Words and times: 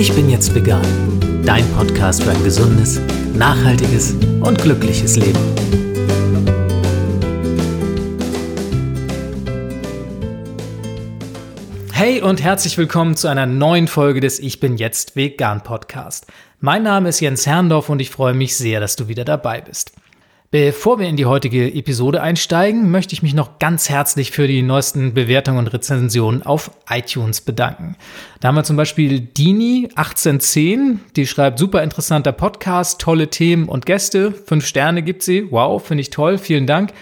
Ich 0.00 0.14
bin 0.14 0.30
jetzt 0.30 0.54
vegan. 0.54 0.80
Dein 1.44 1.70
Podcast 1.72 2.22
für 2.22 2.30
ein 2.30 2.42
gesundes, 2.42 2.98
nachhaltiges 3.34 4.14
und 4.40 4.58
glückliches 4.62 5.16
Leben. 5.16 5.38
Hey 11.92 12.22
und 12.22 12.42
herzlich 12.42 12.78
willkommen 12.78 13.14
zu 13.14 13.28
einer 13.28 13.44
neuen 13.44 13.88
Folge 13.88 14.20
des 14.20 14.38
Ich 14.38 14.58
bin 14.58 14.78
jetzt 14.78 15.16
vegan 15.16 15.62
Podcast. 15.62 16.26
Mein 16.60 16.82
Name 16.82 17.10
ist 17.10 17.20
Jens 17.20 17.46
Herrndorf 17.46 17.90
und 17.90 18.00
ich 18.00 18.08
freue 18.08 18.32
mich 18.32 18.56
sehr, 18.56 18.80
dass 18.80 18.96
du 18.96 19.06
wieder 19.06 19.26
dabei 19.26 19.60
bist. 19.60 19.92
Bevor 20.52 20.98
wir 20.98 21.06
in 21.06 21.14
die 21.14 21.26
heutige 21.26 21.72
Episode 21.72 22.22
einsteigen, 22.22 22.90
möchte 22.90 23.12
ich 23.12 23.22
mich 23.22 23.34
noch 23.34 23.60
ganz 23.60 23.88
herzlich 23.88 24.32
für 24.32 24.48
die 24.48 24.62
neuesten 24.62 25.14
Bewertungen 25.14 25.58
und 25.58 25.68
Rezensionen 25.68 26.42
auf 26.42 26.72
iTunes 26.88 27.40
bedanken. 27.40 27.94
Da 28.40 28.48
haben 28.48 28.56
wir 28.56 28.64
zum 28.64 28.76
Beispiel 28.76 29.28
Dini1810, 29.32 30.96
die 31.14 31.28
schreibt, 31.28 31.60
super 31.60 31.84
interessanter 31.84 32.32
Podcast, 32.32 33.00
tolle 33.00 33.28
Themen 33.28 33.68
und 33.68 33.86
Gäste. 33.86 34.32
Fünf 34.32 34.66
Sterne 34.66 35.04
gibt 35.04 35.22
sie. 35.22 35.46
Wow, 35.52 35.86
finde 35.86 36.00
ich 36.00 36.10
toll. 36.10 36.36
Vielen 36.36 36.66
Dank. 36.66 36.94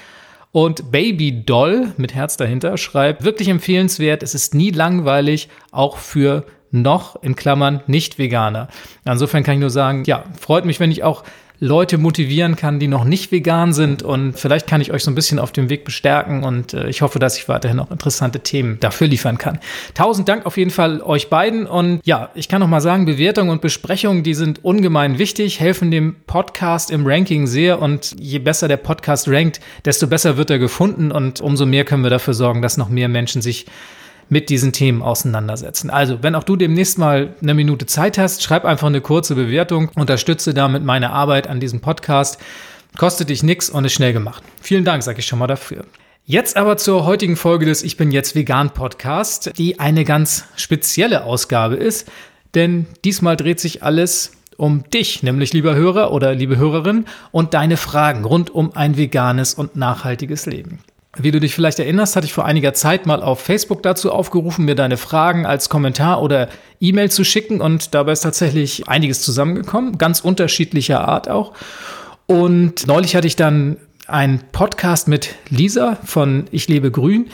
Und 0.52 0.92
Baby 0.92 1.46
Doll 1.46 1.94
mit 1.96 2.14
Herz 2.14 2.36
dahinter 2.36 2.76
schreibt, 2.76 3.24
wirklich 3.24 3.48
empfehlenswert. 3.48 4.22
Es 4.22 4.34
ist 4.34 4.54
nie 4.54 4.72
langweilig, 4.72 5.48
auch 5.70 5.96
für 5.96 6.44
noch 6.70 7.22
in 7.22 7.34
Klammern 7.34 7.80
nicht 7.86 8.18
Veganer. 8.18 8.68
Insofern 9.06 9.42
kann 9.42 9.54
ich 9.54 9.60
nur 9.60 9.70
sagen, 9.70 10.04
ja, 10.04 10.24
freut 10.38 10.66
mich, 10.66 10.80
wenn 10.80 10.90
ich 10.90 11.02
auch 11.02 11.24
Leute 11.60 11.98
motivieren 11.98 12.54
kann, 12.54 12.78
die 12.78 12.86
noch 12.86 13.04
nicht 13.04 13.32
vegan 13.32 13.72
sind. 13.72 14.02
Und 14.02 14.38
vielleicht 14.38 14.66
kann 14.66 14.80
ich 14.80 14.92
euch 14.92 15.02
so 15.02 15.10
ein 15.10 15.16
bisschen 15.16 15.38
auf 15.38 15.50
dem 15.50 15.68
Weg 15.68 15.84
bestärken. 15.84 16.44
Und 16.44 16.72
äh, 16.72 16.88
ich 16.88 17.02
hoffe, 17.02 17.18
dass 17.18 17.36
ich 17.36 17.48
weiterhin 17.48 17.78
noch 17.78 17.90
interessante 17.90 18.40
Themen 18.40 18.78
dafür 18.80 19.08
liefern 19.08 19.38
kann. 19.38 19.58
Tausend 19.94 20.28
Dank 20.28 20.46
auf 20.46 20.56
jeden 20.56 20.70
Fall 20.70 21.00
euch 21.00 21.28
beiden. 21.28 21.66
Und 21.66 22.00
ja, 22.04 22.30
ich 22.34 22.48
kann 22.48 22.60
noch 22.60 22.68
mal 22.68 22.80
sagen, 22.80 23.06
Bewertungen 23.06 23.50
und 23.50 23.60
Besprechungen, 23.60 24.22
die 24.22 24.34
sind 24.34 24.64
ungemein 24.64 25.18
wichtig, 25.18 25.58
helfen 25.58 25.90
dem 25.90 26.16
Podcast 26.26 26.90
im 26.92 27.06
Ranking 27.06 27.46
sehr. 27.46 27.82
Und 27.82 28.14
je 28.18 28.38
besser 28.38 28.68
der 28.68 28.76
Podcast 28.76 29.28
rankt, 29.28 29.60
desto 29.84 30.06
besser 30.06 30.36
wird 30.36 30.50
er 30.50 30.60
gefunden. 30.60 31.10
Und 31.10 31.40
umso 31.40 31.66
mehr 31.66 31.84
können 31.84 32.04
wir 32.04 32.10
dafür 32.10 32.34
sorgen, 32.34 32.62
dass 32.62 32.76
noch 32.76 32.88
mehr 32.88 33.08
Menschen 33.08 33.42
sich 33.42 33.66
mit 34.28 34.50
diesen 34.50 34.72
Themen 34.72 35.02
auseinandersetzen. 35.02 35.90
Also, 35.90 36.22
wenn 36.22 36.34
auch 36.34 36.44
du 36.44 36.56
demnächst 36.56 36.98
mal 36.98 37.34
eine 37.42 37.54
Minute 37.54 37.86
Zeit 37.86 38.18
hast, 38.18 38.42
schreib 38.42 38.64
einfach 38.64 38.88
eine 38.88 39.00
kurze 39.00 39.34
Bewertung, 39.34 39.90
unterstütze 39.94 40.54
damit 40.54 40.84
meine 40.84 41.10
Arbeit 41.10 41.46
an 41.46 41.60
diesem 41.60 41.80
Podcast. 41.80 42.38
Kostet 42.96 43.30
dich 43.30 43.42
nichts 43.42 43.70
und 43.70 43.84
ist 43.84 43.92
schnell 43.92 44.12
gemacht. 44.12 44.42
Vielen 44.60 44.84
Dank, 44.84 45.02
sage 45.02 45.20
ich 45.20 45.26
schon 45.26 45.38
mal 45.38 45.46
dafür. 45.46 45.84
Jetzt 46.24 46.56
aber 46.56 46.76
zur 46.76 47.06
heutigen 47.06 47.36
Folge 47.36 47.64
des 47.64 47.82
Ich 47.82 47.96
bin 47.96 48.10
jetzt 48.10 48.34
vegan 48.34 48.70
Podcast, 48.70 49.52
die 49.56 49.80
eine 49.80 50.04
ganz 50.04 50.44
spezielle 50.56 51.24
Ausgabe 51.24 51.76
ist, 51.76 52.06
denn 52.54 52.86
diesmal 53.04 53.36
dreht 53.36 53.60
sich 53.60 53.82
alles 53.82 54.32
um 54.58 54.84
dich, 54.90 55.22
nämlich 55.22 55.54
lieber 55.54 55.74
Hörer 55.74 56.12
oder 56.12 56.34
liebe 56.34 56.58
Hörerin 56.58 57.06
und 57.30 57.54
deine 57.54 57.76
Fragen 57.78 58.24
rund 58.24 58.50
um 58.50 58.76
ein 58.76 58.96
veganes 58.98 59.54
und 59.54 59.76
nachhaltiges 59.76 60.44
Leben. 60.44 60.80
Wie 61.20 61.32
du 61.32 61.40
dich 61.40 61.54
vielleicht 61.54 61.78
erinnerst, 61.80 62.14
hatte 62.14 62.26
ich 62.26 62.32
vor 62.32 62.44
einiger 62.44 62.74
Zeit 62.74 63.06
mal 63.06 63.22
auf 63.22 63.40
Facebook 63.40 63.82
dazu 63.82 64.12
aufgerufen, 64.12 64.64
mir 64.64 64.76
deine 64.76 64.96
Fragen 64.96 65.46
als 65.46 65.68
Kommentar 65.68 66.22
oder 66.22 66.48
E-Mail 66.80 67.10
zu 67.10 67.24
schicken 67.24 67.60
und 67.60 67.94
dabei 67.94 68.12
ist 68.12 68.20
tatsächlich 68.20 68.88
einiges 68.88 69.22
zusammengekommen, 69.22 69.98
ganz 69.98 70.20
unterschiedlicher 70.20 71.06
Art 71.06 71.28
auch. 71.28 71.54
Und 72.26 72.86
neulich 72.86 73.16
hatte 73.16 73.26
ich 73.26 73.36
dann 73.36 73.78
einen 74.06 74.42
Podcast 74.52 75.08
mit 75.08 75.34
Lisa 75.50 75.98
von 76.04 76.46
Ich 76.52 76.68
lebe 76.68 76.90
grün 76.90 77.26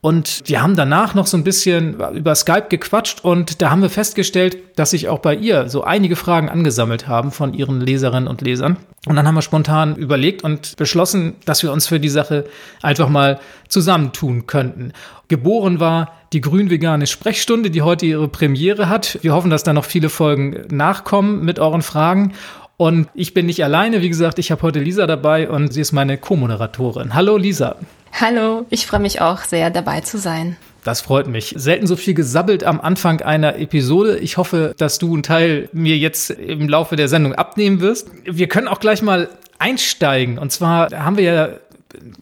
und 0.00 0.42
wir 0.46 0.62
haben 0.62 0.76
danach 0.76 1.14
noch 1.14 1.26
so 1.26 1.36
ein 1.36 1.42
bisschen 1.42 1.98
über 2.14 2.34
Skype 2.36 2.66
gequatscht 2.68 3.24
und 3.24 3.60
da 3.60 3.70
haben 3.70 3.82
wir 3.82 3.90
festgestellt, 3.90 4.56
dass 4.76 4.90
sich 4.90 5.08
auch 5.08 5.18
bei 5.18 5.34
ihr 5.34 5.68
so 5.68 5.82
einige 5.82 6.14
Fragen 6.14 6.48
angesammelt 6.48 7.08
haben 7.08 7.32
von 7.32 7.52
ihren 7.52 7.80
Leserinnen 7.80 8.28
und 8.28 8.40
Lesern. 8.40 8.76
Und 9.06 9.16
dann 9.16 9.26
haben 9.26 9.34
wir 9.34 9.42
spontan 9.42 9.96
überlegt 9.96 10.44
und 10.44 10.76
beschlossen, 10.76 11.34
dass 11.46 11.64
wir 11.64 11.72
uns 11.72 11.88
für 11.88 11.98
die 11.98 12.08
Sache 12.08 12.44
einfach 12.80 13.08
mal 13.08 13.40
zusammentun 13.66 14.46
könnten. 14.46 14.92
Geboren 15.26 15.80
war 15.80 16.12
die 16.32 16.42
grün-vegane 16.42 17.08
Sprechstunde, 17.08 17.70
die 17.70 17.82
heute 17.82 18.06
ihre 18.06 18.28
Premiere 18.28 18.88
hat. 18.88 19.18
Wir 19.22 19.32
hoffen, 19.32 19.50
dass 19.50 19.64
da 19.64 19.72
noch 19.72 19.84
viele 19.84 20.10
Folgen 20.10 20.64
nachkommen 20.70 21.44
mit 21.44 21.58
euren 21.58 21.82
Fragen. 21.82 22.34
Und 22.80 23.08
ich 23.12 23.34
bin 23.34 23.46
nicht 23.46 23.64
alleine, 23.64 24.02
wie 24.02 24.08
gesagt, 24.08 24.38
ich 24.38 24.52
habe 24.52 24.62
heute 24.62 24.78
Lisa 24.78 25.08
dabei 25.08 25.50
und 25.50 25.72
sie 25.72 25.80
ist 25.80 25.90
meine 25.90 26.16
Co-Moderatorin. 26.16 27.12
Hallo 27.12 27.36
Lisa. 27.36 27.74
Hallo, 28.12 28.66
ich 28.70 28.86
freue 28.86 29.00
mich 29.00 29.20
auch 29.20 29.40
sehr 29.42 29.70
dabei 29.70 30.00
zu 30.00 30.16
sein. 30.16 30.56
Das 30.84 31.00
freut 31.00 31.26
mich. 31.26 31.54
Selten 31.56 31.88
so 31.88 31.96
viel 31.96 32.14
gesabbelt 32.14 32.62
am 32.62 32.80
Anfang 32.80 33.20
einer 33.20 33.56
Episode. 33.56 34.18
Ich 34.18 34.36
hoffe, 34.36 34.76
dass 34.78 35.00
du 35.00 35.12
einen 35.12 35.24
Teil 35.24 35.68
mir 35.72 35.98
jetzt 35.98 36.30
im 36.30 36.68
Laufe 36.68 36.94
der 36.94 37.08
Sendung 37.08 37.34
abnehmen 37.34 37.80
wirst. 37.80 38.12
Wir 38.24 38.46
können 38.46 38.68
auch 38.68 38.78
gleich 38.78 39.02
mal 39.02 39.28
einsteigen. 39.58 40.38
Und 40.38 40.52
zwar 40.52 40.88
haben 40.92 41.16
wir 41.16 41.24
ja 41.24 41.48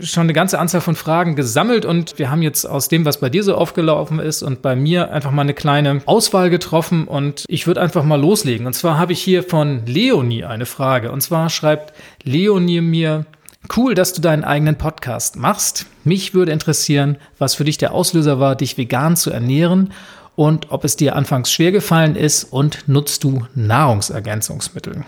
schon 0.01 0.25
eine 0.25 0.33
ganze 0.33 0.59
Anzahl 0.59 0.81
von 0.81 0.97
Fragen 0.97 1.37
gesammelt 1.37 1.85
und 1.85 2.19
wir 2.19 2.31
haben 2.31 2.43
jetzt 2.43 2.65
aus 2.65 2.89
dem, 2.89 3.05
was 3.05 3.21
bei 3.21 3.31
dir 3.31 3.43
so 3.43 3.55
aufgelaufen 3.55 4.19
ist 4.19 4.43
und 4.43 4.63
bei 4.63 4.77
mir 4.77 5.11
einfach 5.13 5.31
mal 5.31 5.43
eine 5.43 5.55
kleine 5.55 6.03
Auswahl 6.07 6.51
getroffen 6.51 7.07
und 7.09 7.45
ich 7.49 7.67
würde 7.67 7.81
einfach 7.81 8.05
mal 8.05 8.21
loslegen. 8.21 8.67
Und 8.67 8.73
zwar 8.75 8.99
habe 8.99 9.13
ich 9.13 9.23
hier 9.23 9.43
von 9.43 9.87
Leonie 9.87 10.45
eine 10.45 10.67
Frage. 10.67 11.13
Und 11.13 11.21
zwar 11.21 11.51
schreibt 11.51 11.93
Leonie 12.23 12.81
mir, 12.81 13.27
Cool, 13.75 13.95
dass 13.95 14.13
du 14.13 14.21
deinen 14.21 14.45
eigenen 14.45 14.77
Podcast 14.77 15.37
machst. 15.37 15.87
Mich 16.05 16.35
würde 16.35 16.53
interessieren, 16.53 17.17
was 17.39 17.55
für 17.55 17.65
dich 17.65 17.79
der 17.79 17.93
Auslöser 17.93 18.39
war, 18.39 18.55
dich 18.55 18.79
vegan 18.79 19.17
zu 19.17 19.31
ernähren 19.31 19.93
und 20.37 20.71
ob 20.71 20.85
es 20.85 20.97
dir 20.97 21.17
anfangs 21.17 21.51
schwer 21.51 21.73
gefallen 21.73 22.15
ist 22.15 22.45
und 22.45 22.87
nutzt 22.87 23.25
du 23.25 23.47
Nahrungsergänzungsmittel. 23.55 25.05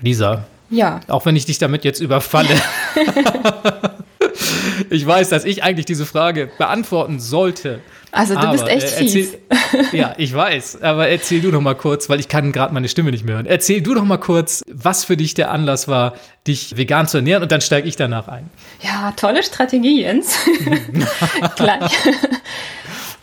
Lisa. 0.00 0.44
Ja. 0.72 1.00
Auch 1.06 1.26
wenn 1.26 1.36
ich 1.36 1.44
dich 1.44 1.58
damit 1.58 1.84
jetzt 1.84 2.00
überfalle. 2.00 2.48
ich 4.90 5.06
weiß, 5.06 5.28
dass 5.28 5.44
ich 5.44 5.62
eigentlich 5.62 5.86
diese 5.86 6.06
Frage 6.06 6.50
beantworten 6.58 7.20
sollte. 7.20 7.80
Also 8.10 8.34
du 8.34 8.40
aber, 8.40 8.52
bist 8.52 8.68
echt 8.68 8.82
äh, 8.82 9.04
erzähl, 9.04 9.24
fies. 9.24 9.38
ja, 9.92 10.14
ich 10.16 10.34
weiß. 10.34 10.82
Aber 10.82 11.08
erzähl 11.08 11.40
du 11.40 11.50
noch 11.50 11.60
mal 11.60 11.74
kurz, 11.74 12.08
weil 12.08 12.20
ich 12.20 12.28
kann 12.28 12.52
gerade 12.52 12.72
meine 12.72 12.88
Stimme 12.88 13.10
nicht 13.10 13.24
mehr 13.24 13.36
hören. 13.36 13.46
Erzähl 13.46 13.82
du 13.82 13.94
noch 13.94 14.04
mal 14.04 14.18
kurz, 14.18 14.62
was 14.70 15.04
für 15.04 15.16
dich 15.16 15.34
der 15.34 15.50
Anlass 15.50 15.88
war, 15.88 16.14
dich 16.46 16.76
vegan 16.76 17.06
zu 17.06 17.18
ernähren 17.18 17.42
und 17.42 17.52
dann 17.52 17.60
steige 17.60 17.86
ich 17.86 17.96
danach 17.96 18.28
ein. 18.28 18.48
Ja, 18.82 19.12
tolle 19.12 19.42
Strategie, 19.42 20.02
Jens. 20.02 20.38
Gleich. 21.56 21.92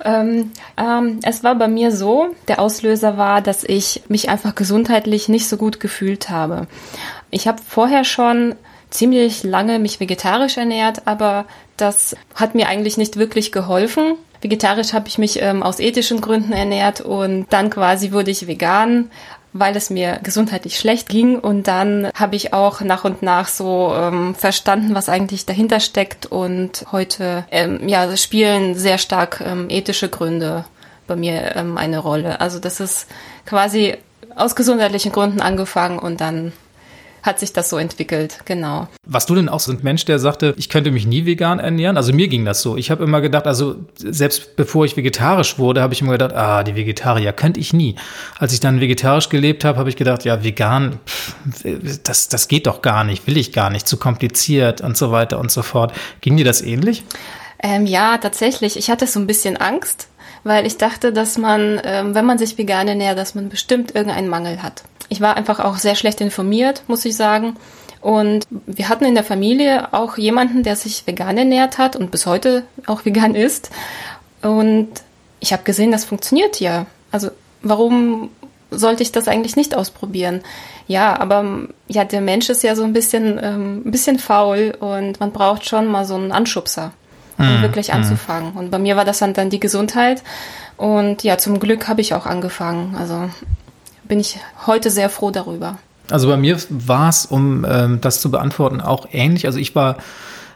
Ähm, 0.03 0.51
ähm, 0.77 1.19
es 1.23 1.43
war 1.43 1.55
bei 1.55 1.67
mir 1.67 1.91
so, 1.91 2.27
der 2.47 2.59
Auslöser 2.59 3.17
war, 3.17 3.41
dass 3.41 3.63
ich 3.63 4.03
mich 4.07 4.29
einfach 4.29 4.55
gesundheitlich 4.55 5.29
nicht 5.29 5.47
so 5.47 5.57
gut 5.57 5.79
gefühlt 5.79 6.29
habe. 6.29 6.67
Ich 7.31 7.47
habe 7.47 7.61
vorher 7.67 8.03
schon 8.03 8.55
ziemlich 8.89 9.43
lange 9.43 9.79
mich 9.79 9.99
vegetarisch 9.99 10.57
ernährt, 10.57 11.05
aber 11.05 11.45
das 11.77 12.15
hat 12.35 12.55
mir 12.55 12.67
eigentlich 12.67 12.97
nicht 12.97 13.17
wirklich 13.17 13.51
geholfen. 13.51 14.15
Vegetarisch 14.41 14.93
habe 14.93 15.07
ich 15.09 15.17
mich 15.17 15.41
ähm, 15.41 15.63
aus 15.63 15.79
ethischen 15.79 16.21
Gründen 16.21 16.53
ernährt 16.53 17.01
und 17.01 17.47
dann 17.49 17.69
quasi 17.69 18.11
wurde 18.11 18.31
ich 18.31 18.47
vegan, 18.47 19.11
weil 19.53 19.75
es 19.75 19.89
mir 19.89 20.19
gesundheitlich 20.23 20.77
schlecht 20.77 21.09
ging. 21.09 21.39
Und 21.39 21.67
dann 21.67 22.09
habe 22.13 22.35
ich 22.35 22.53
auch 22.53 22.81
nach 22.81 23.03
und 23.03 23.21
nach 23.21 23.47
so 23.47 23.93
ähm, 23.95 24.35
verstanden, 24.35 24.95
was 24.95 25.09
eigentlich 25.09 25.45
dahinter 25.45 25.79
steckt. 25.79 26.25
Und 26.25 26.85
heute 26.91 27.45
ähm, 27.51 27.87
ja, 27.87 28.15
spielen 28.17 28.75
sehr 28.75 28.97
stark 28.97 29.41
ähm, 29.45 29.67
ethische 29.69 30.09
Gründe 30.09 30.65
bei 31.07 31.15
mir 31.15 31.55
ähm, 31.55 31.77
eine 31.77 31.99
Rolle. 31.99 32.39
Also 32.39 32.59
das 32.59 32.79
ist 32.79 33.07
quasi 33.45 33.97
aus 34.35 34.55
gesundheitlichen 34.55 35.11
Gründen 35.11 35.41
angefangen 35.41 35.99
und 35.99 36.21
dann 36.21 36.53
hat 37.23 37.39
sich 37.39 37.53
das 37.53 37.69
so 37.69 37.77
entwickelt, 37.77 38.39
genau. 38.45 38.87
Was 39.05 39.25
du 39.25 39.35
denn 39.35 39.49
auch 39.49 39.59
so 39.59 39.71
ein 39.71 39.79
Mensch, 39.81 40.05
der 40.05 40.19
sagte, 40.19 40.53
ich 40.57 40.69
könnte 40.69 40.91
mich 40.91 41.05
nie 41.05 41.25
vegan 41.25 41.59
ernähren? 41.59 41.97
Also 41.97 42.13
mir 42.13 42.27
ging 42.27 42.45
das 42.45 42.61
so. 42.61 42.77
Ich 42.77 42.91
habe 42.91 43.03
immer 43.03 43.21
gedacht, 43.21 43.47
also 43.47 43.75
selbst 43.95 44.55
bevor 44.55 44.85
ich 44.85 44.95
vegetarisch 44.95 45.59
wurde, 45.59 45.81
habe 45.81 45.93
ich 45.93 46.01
immer 46.01 46.13
gedacht, 46.13 46.33
ah, 46.33 46.63
die 46.63 46.75
Vegetarier 46.75 47.33
könnte 47.33 47.59
ich 47.59 47.73
nie. 47.73 47.95
Als 48.37 48.53
ich 48.53 48.59
dann 48.59 48.79
vegetarisch 48.79 49.29
gelebt 49.29 49.65
habe, 49.65 49.77
habe 49.77 49.89
ich 49.89 49.95
gedacht, 49.95 50.25
ja, 50.25 50.43
vegan, 50.43 50.99
pff, 51.05 51.35
das, 52.03 52.29
das 52.29 52.47
geht 52.47 52.67
doch 52.67 52.81
gar 52.81 53.03
nicht, 53.03 53.27
will 53.27 53.37
ich 53.37 53.51
gar 53.51 53.69
nicht, 53.69 53.87
zu 53.87 53.97
kompliziert 53.97 54.81
und 54.81 54.97
so 54.97 55.11
weiter 55.11 55.39
und 55.39 55.51
so 55.51 55.61
fort. 55.61 55.93
Ging 56.21 56.37
dir 56.37 56.45
das 56.45 56.61
ähnlich? 56.61 57.03
Ähm, 57.61 57.85
ja, 57.85 58.17
tatsächlich. 58.17 58.77
Ich 58.77 58.89
hatte 58.89 59.05
so 59.05 59.19
ein 59.19 59.27
bisschen 59.27 59.57
Angst, 59.57 60.07
weil 60.43 60.65
ich 60.65 60.77
dachte, 60.77 61.11
dass 61.11 61.37
man, 61.37 61.81
ähm, 61.83 62.15
wenn 62.15 62.25
man 62.25 62.37
sich 62.37 62.57
vegan 62.57 62.87
ernährt, 62.87 63.17
dass 63.17 63.35
man 63.35 63.49
bestimmt 63.49 63.95
irgendeinen 63.95 64.29
Mangel 64.29 64.61
hat. 64.63 64.83
Ich 65.09 65.21
war 65.21 65.35
einfach 65.35 65.59
auch 65.59 65.77
sehr 65.77 65.95
schlecht 65.95 66.21
informiert, 66.21 66.83
muss 66.87 67.05
ich 67.05 67.15
sagen. 67.15 67.55
Und 68.01 68.45
wir 68.65 68.87
hatten 68.87 69.05
in 69.05 69.15
der 69.15 69.23
Familie 69.23 69.93
auch 69.93 70.17
jemanden, 70.17 70.63
der 70.63 70.75
sich 70.75 71.05
vegan 71.05 71.37
ernährt 71.37 71.77
hat 71.77 71.95
und 71.95 72.11
bis 72.11 72.25
heute 72.25 72.63
auch 72.85 73.05
vegan 73.05 73.35
ist. 73.35 73.69
Und 74.41 74.89
ich 75.39 75.53
habe 75.53 75.63
gesehen, 75.63 75.91
das 75.91 76.05
funktioniert 76.05 76.59
ja. 76.59 76.85
Also 77.11 77.29
warum 77.61 78.29
sollte 78.71 79.03
ich 79.03 79.11
das 79.11 79.27
eigentlich 79.27 79.55
nicht 79.55 79.75
ausprobieren? 79.75 80.41
Ja, 80.87 81.19
aber 81.19 81.67
ja, 81.87 82.03
der 82.03 82.21
Mensch 82.21 82.49
ist 82.49 82.63
ja 82.63 82.75
so 82.75 82.83
ein 82.83 82.93
bisschen, 82.93 83.39
ähm, 83.41 83.83
ein 83.85 83.91
bisschen 83.91 84.19
faul 84.19 84.75
und 84.79 85.19
man 85.19 85.31
braucht 85.31 85.67
schon 85.67 85.87
mal 85.87 86.05
so 86.05 86.15
einen 86.15 86.31
Anschubser, 86.31 86.93
um 87.39 87.59
mm, 87.59 87.61
wirklich 87.61 87.93
anzufangen. 87.93 88.53
Mm. 88.53 88.57
Und 88.57 88.71
bei 88.71 88.77
mir 88.77 88.95
war 88.95 89.05
das 89.05 89.19
dann, 89.19 89.33
dann 89.33 89.49
die 89.49 89.59
Gesundheit. 89.59 90.23
Und 90.77 91.23
ja, 91.23 91.37
zum 91.37 91.59
Glück 91.59 91.87
habe 91.87 92.01
ich 92.01 92.13
auch 92.13 92.25
angefangen. 92.25 92.95
Also 92.95 93.29
bin 94.03 94.19
ich 94.19 94.39
heute 94.67 94.89
sehr 94.89 95.09
froh 95.09 95.31
darüber. 95.31 95.77
Also 96.11 96.27
bei 96.27 96.37
mir 96.37 96.57
war 96.69 97.09
es, 97.09 97.25
um 97.25 97.65
ähm, 97.69 98.01
das 98.01 98.21
zu 98.21 98.31
beantworten, 98.31 98.81
auch 98.81 99.07
ähnlich. 99.11 99.45
Also 99.45 99.59
ich 99.59 99.75
war 99.75 99.97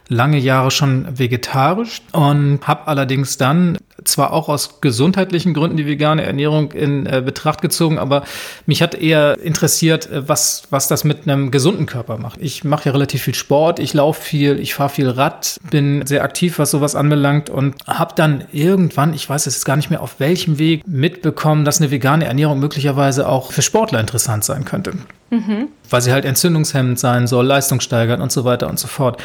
lange 0.08 0.38
Jahre 0.38 0.72
schon 0.72 1.18
vegetarisch 1.18 2.02
und 2.12 2.60
habe 2.68 2.88
allerdings 2.88 3.38
dann 3.38 3.78
zwar 4.04 4.34
auch 4.34 4.50
aus 4.50 4.81
gesundheitlichen 4.81 5.54
Gründen 5.54 5.78
die 5.78 5.86
vegane 5.86 6.24
Ernährung 6.24 6.72
in 6.72 7.06
äh, 7.06 7.22
Betracht 7.24 7.62
gezogen, 7.62 8.00
aber 8.00 8.24
mich 8.66 8.81
hat 8.81 8.95
eher 8.95 9.40
interessiert, 9.40 10.10
äh, 10.10 10.28
was, 10.28 10.63
was 10.69 10.88
das 10.88 11.04
mit 11.04 11.28
einem 11.28 11.51
gesunden 11.51 11.86
Körper 11.86 12.18
macht. 12.18 12.40
Ich 12.42 12.63
mache 12.63 12.86
ja 12.86 12.92
relativ 12.92 13.24
viel 13.24 13.36
Sport, 13.36 13.80
ich 13.80 13.94
laufe 13.94 14.22
viel, 14.22 14.60
ich 14.60 14.74
fahre 14.74 14.90
viel 14.90 15.10
Rad, 15.10 15.60
bin 15.69 16.06
sehr 16.06 16.24
aktiv, 16.24 16.60
was 16.60 16.72
sowas 16.72 16.95
anbelangt 16.95 17.50
und 17.50 17.75
habe 17.88 18.13
dann 18.16 18.45
irgendwann, 18.51 19.13
ich 19.13 19.30
weiß 19.30 19.48
es 19.48 19.66
gar 19.66 19.75
nicht 19.75 19.90
mehr 19.90 20.01
auf 20.01 20.19
welchem 20.19 20.57
Weg, 20.57 20.84
mitbekommen, 20.88 21.66
dass 21.66 21.80
eine 21.80 21.92
vegane 21.92 22.25
Ernährung 22.25 22.60
möglicherweise 22.60 23.28
auch 23.28 23.51
für 23.51 23.62
Sportler 23.62 24.00
interessant 24.00 24.44
sein 24.44 24.66
könnte. 24.66 24.94
Mhm. 25.30 25.69
Weil 25.89 26.01
sie 26.01 26.12
halt 26.12 26.25
entzündungshemmend 26.25 27.00
sein 27.00 27.28
soll, 27.28 27.46
leistungssteigernd 27.46 28.22
und 28.22 28.31
so 28.31 28.46
weiter 28.46 28.69
und 28.69 28.80
so 28.80 28.88
fort. 28.88 29.22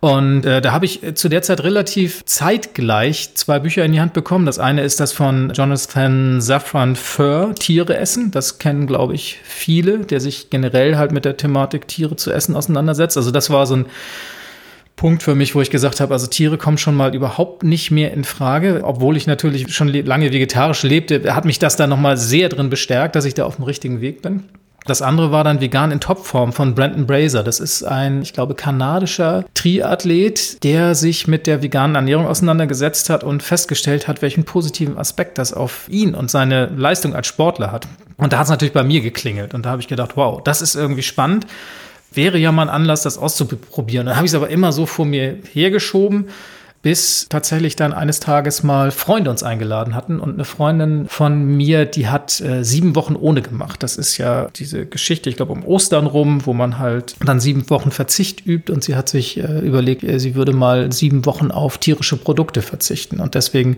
Und 0.00 0.44
äh, 0.44 0.60
da 0.60 0.72
habe 0.72 0.84
ich 0.84 1.14
zu 1.14 1.28
der 1.28 1.42
Zeit 1.42 1.62
relativ 1.62 2.24
zeitgleich 2.24 3.36
zwei 3.36 3.60
Bücher 3.60 3.84
in 3.84 3.92
die 3.92 4.00
Hand 4.00 4.11
bekommen. 4.12 4.46
Das 4.46 4.58
eine 4.58 4.82
ist 4.82 5.00
das 5.00 5.12
von 5.12 5.50
Jonathan 5.54 6.40
Safran 6.40 6.96
Foer, 6.96 7.54
Tiere 7.54 7.96
essen. 7.96 8.30
Das 8.30 8.58
kennen, 8.58 8.86
glaube 8.86 9.14
ich, 9.14 9.38
viele, 9.42 10.00
der 10.00 10.20
sich 10.20 10.50
generell 10.50 10.96
halt 10.96 11.12
mit 11.12 11.24
der 11.24 11.36
Thematik 11.36 11.88
Tiere 11.88 12.16
zu 12.16 12.32
essen 12.32 12.56
auseinandersetzt. 12.56 13.16
Also 13.16 13.30
das 13.30 13.50
war 13.50 13.66
so 13.66 13.76
ein 13.76 13.86
Punkt 14.96 15.22
für 15.22 15.34
mich, 15.34 15.54
wo 15.54 15.60
ich 15.60 15.70
gesagt 15.70 16.00
habe, 16.00 16.12
also 16.12 16.26
Tiere 16.26 16.58
kommen 16.58 16.78
schon 16.78 16.94
mal 16.94 17.14
überhaupt 17.14 17.64
nicht 17.64 17.90
mehr 17.90 18.12
in 18.12 18.24
Frage, 18.24 18.82
obwohl 18.84 19.16
ich 19.16 19.26
natürlich 19.26 19.74
schon 19.74 19.88
lange 19.88 20.32
vegetarisch 20.32 20.82
lebte, 20.84 21.34
hat 21.34 21.44
mich 21.44 21.58
das 21.58 21.76
dann 21.76 21.90
noch 21.90 21.98
mal 21.98 22.16
sehr 22.16 22.48
drin 22.48 22.70
bestärkt, 22.70 23.16
dass 23.16 23.24
ich 23.24 23.34
da 23.34 23.44
auf 23.44 23.56
dem 23.56 23.64
richtigen 23.64 24.00
Weg 24.00 24.22
bin. 24.22 24.44
Das 24.84 25.00
andere 25.00 25.30
war 25.30 25.44
dann 25.44 25.60
vegan 25.60 25.92
in 25.92 26.00
Topform 26.00 26.52
von 26.52 26.74
Brandon 26.74 27.06
Brazer. 27.06 27.42
Das 27.42 27.60
ist 27.60 27.84
ein, 27.84 28.22
ich 28.22 28.32
glaube, 28.32 28.54
kanadischer 28.54 29.44
Triathlet, 29.54 30.62
der 30.64 30.94
sich 30.94 31.28
mit 31.28 31.46
der 31.46 31.62
veganen 31.62 31.94
Ernährung 31.94 32.26
auseinandergesetzt 32.26 33.08
hat 33.08 33.22
und 33.22 33.42
festgestellt 33.42 34.08
hat, 34.08 34.22
welchen 34.22 34.44
positiven 34.44 34.98
Aspekt 34.98 35.38
das 35.38 35.52
auf 35.52 35.88
ihn 35.88 36.14
und 36.14 36.30
seine 36.30 36.66
Leistung 36.66 37.14
als 37.14 37.28
Sportler 37.28 37.70
hat. 37.70 37.86
Und 38.16 38.32
da 38.32 38.38
hat 38.38 38.44
es 38.44 38.50
natürlich 38.50 38.74
bei 38.74 38.82
mir 38.82 39.00
geklingelt. 39.00 39.54
Und 39.54 39.64
da 39.66 39.70
habe 39.70 39.80
ich 39.80 39.88
gedacht, 39.88 40.16
wow, 40.16 40.42
das 40.42 40.62
ist 40.62 40.74
irgendwie 40.74 41.02
spannend. 41.02 41.46
Wäre 42.12 42.38
ja 42.38 42.52
mal 42.52 42.62
ein 42.62 42.68
Anlass, 42.68 43.02
das 43.02 43.18
auszuprobieren. 43.18 44.06
Dann 44.06 44.16
habe 44.16 44.26
ich 44.26 44.32
es 44.32 44.36
aber 44.36 44.50
immer 44.50 44.72
so 44.72 44.86
vor 44.86 45.06
mir 45.06 45.38
hergeschoben 45.52 46.28
bis 46.82 47.26
tatsächlich 47.28 47.76
dann 47.76 47.92
eines 47.92 48.18
Tages 48.18 48.64
mal 48.64 48.90
Freunde 48.90 49.30
uns 49.30 49.44
eingeladen 49.44 49.94
hatten 49.94 50.18
und 50.18 50.34
eine 50.34 50.44
Freundin 50.44 51.06
von 51.06 51.44
mir, 51.44 51.86
die 51.86 52.08
hat 52.08 52.40
äh, 52.40 52.64
sieben 52.64 52.96
Wochen 52.96 53.14
ohne 53.14 53.40
gemacht. 53.40 53.84
Das 53.84 53.96
ist 53.96 54.18
ja 54.18 54.48
diese 54.56 54.84
Geschichte, 54.84 55.30
ich 55.30 55.36
glaube 55.36 55.52
um 55.52 55.64
Ostern 55.64 56.06
rum, 56.06 56.44
wo 56.44 56.52
man 56.52 56.80
halt 56.80 57.14
dann 57.24 57.38
sieben 57.38 57.70
Wochen 57.70 57.92
Verzicht 57.92 58.44
übt 58.44 58.72
und 58.72 58.82
sie 58.82 58.96
hat 58.96 59.08
sich 59.08 59.38
äh, 59.38 59.60
überlegt, 59.60 60.02
äh, 60.02 60.18
sie 60.18 60.34
würde 60.34 60.52
mal 60.52 60.90
sieben 60.92 61.24
Wochen 61.24 61.52
auf 61.52 61.78
tierische 61.78 62.16
Produkte 62.16 62.62
verzichten 62.62 63.20
und 63.20 63.36
deswegen 63.36 63.76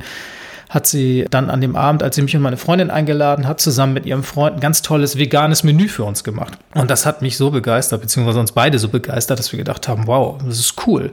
hat 0.70 0.86
sie 0.86 1.26
dann 1.30 1.50
an 1.50 1.60
dem 1.60 1.76
Abend, 1.76 2.02
als 2.02 2.16
sie 2.16 2.22
mich 2.22 2.34
und 2.34 2.42
meine 2.42 2.56
Freundin 2.56 2.90
eingeladen 2.90 3.46
hat, 3.46 3.60
zusammen 3.60 3.92
mit 3.92 4.06
ihrem 4.06 4.22
Freund 4.22 4.56
ein 4.56 4.60
ganz 4.60 4.80
tolles 4.80 5.18
veganes 5.18 5.62
Menü 5.62 5.88
für 5.88 6.04
uns 6.04 6.24
gemacht. 6.24 6.58
Und 6.74 6.90
das 6.90 7.06
hat 7.06 7.22
mich 7.22 7.36
so 7.36 7.50
begeistert, 7.50 8.00
beziehungsweise 8.00 8.40
uns 8.40 8.52
beide 8.52 8.78
so 8.78 8.88
begeistert, 8.88 9.38
dass 9.38 9.52
wir 9.52 9.58
gedacht 9.58 9.86
haben, 9.86 10.06
wow, 10.06 10.38
das 10.44 10.58
ist 10.58 10.86
cool 10.86 11.12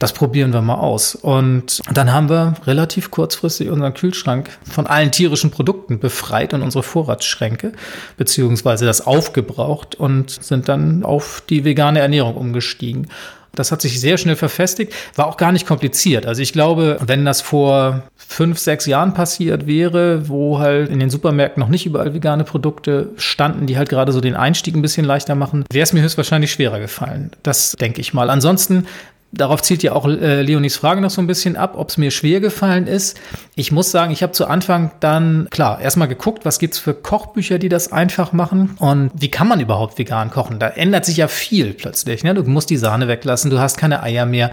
das 0.00 0.14
probieren 0.14 0.52
wir 0.52 0.62
mal 0.62 0.76
aus. 0.76 1.14
Und 1.14 1.80
dann 1.92 2.12
haben 2.12 2.28
wir 2.28 2.54
relativ 2.66 3.10
kurzfristig 3.10 3.68
unseren 3.68 3.94
Kühlschrank 3.94 4.48
von 4.64 4.86
allen 4.86 5.12
tierischen 5.12 5.50
Produkten 5.50 6.00
befreit 6.00 6.54
und 6.54 6.62
unsere 6.62 6.82
Vorratsschränke, 6.82 7.72
beziehungsweise 8.16 8.86
das 8.86 9.06
aufgebraucht 9.06 9.94
und 9.94 10.30
sind 10.30 10.68
dann 10.68 11.04
auf 11.04 11.42
die 11.48 11.64
vegane 11.64 12.00
Ernährung 12.00 12.34
umgestiegen. 12.34 13.08
Das 13.54 13.72
hat 13.72 13.82
sich 13.82 14.00
sehr 14.00 14.16
schnell 14.16 14.36
verfestigt, 14.36 14.94
war 15.16 15.26
auch 15.26 15.36
gar 15.36 15.52
nicht 15.52 15.66
kompliziert. 15.66 16.24
Also 16.24 16.40
ich 16.40 16.52
glaube, 16.52 16.98
wenn 17.04 17.24
das 17.24 17.42
vor 17.42 18.04
fünf, 18.16 18.58
sechs 18.58 18.86
Jahren 18.86 19.12
passiert 19.12 19.66
wäre, 19.66 20.28
wo 20.28 20.60
halt 20.60 20.88
in 20.88 21.00
den 21.00 21.10
Supermärkten 21.10 21.60
noch 21.60 21.68
nicht 21.68 21.84
überall 21.84 22.14
vegane 22.14 22.44
Produkte 22.44 23.10
standen, 23.16 23.66
die 23.66 23.76
halt 23.76 23.88
gerade 23.88 24.12
so 24.12 24.20
den 24.20 24.36
Einstieg 24.36 24.74
ein 24.76 24.82
bisschen 24.82 25.04
leichter 25.04 25.34
machen, 25.34 25.64
wäre 25.70 25.82
es 25.82 25.92
mir 25.92 26.00
höchstwahrscheinlich 26.00 26.52
schwerer 26.52 26.78
gefallen. 26.78 27.32
Das 27.42 27.72
denke 27.72 28.00
ich 28.00 28.14
mal. 28.14 28.30
Ansonsten 28.30 28.86
Darauf 29.32 29.62
zielt 29.62 29.82
ja 29.84 29.92
auch 29.92 30.06
äh, 30.06 30.42
Leonis 30.42 30.76
Frage 30.76 31.00
noch 31.00 31.10
so 31.10 31.20
ein 31.20 31.28
bisschen 31.28 31.56
ab, 31.56 31.74
ob 31.76 31.88
es 31.88 31.98
mir 31.98 32.10
schwer 32.10 32.40
gefallen 32.40 32.88
ist. 32.88 33.18
Ich 33.54 33.70
muss 33.70 33.92
sagen, 33.92 34.12
ich 34.12 34.24
habe 34.24 34.32
zu 34.32 34.46
Anfang 34.46 34.90
dann, 34.98 35.46
klar, 35.50 35.80
erstmal 35.80 36.08
geguckt, 36.08 36.44
was 36.44 36.58
gibt's 36.58 36.78
für 36.78 36.94
Kochbücher, 36.94 37.58
die 37.58 37.68
das 37.68 37.92
einfach 37.92 38.32
machen 38.32 38.76
und 38.78 39.12
wie 39.14 39.30
kann 39.30 39.46
man 39.46 39.60
überhaupt 39.60 39.98
vegan 39.98 40.30
kochen. 40.30 40.58
Da 40.58 40.68
ändert 40.68 41.04
sich 41.04 41.18
ja 41.18 41.28
viel 41.28 41.74
plötzlich. 41.74 42.24
Ne? 42.24 42.34
Du 42.34 42.42
musst 42.42 42.70
die 42.70 42.76
Sahne 42.76 43.06
weglassen, 43.06 43.50
du 43.50 43.60
hast 43.60 43.78
keine 43.78 44.02
Eier 44.02 44.26
mehr 44.26 44.50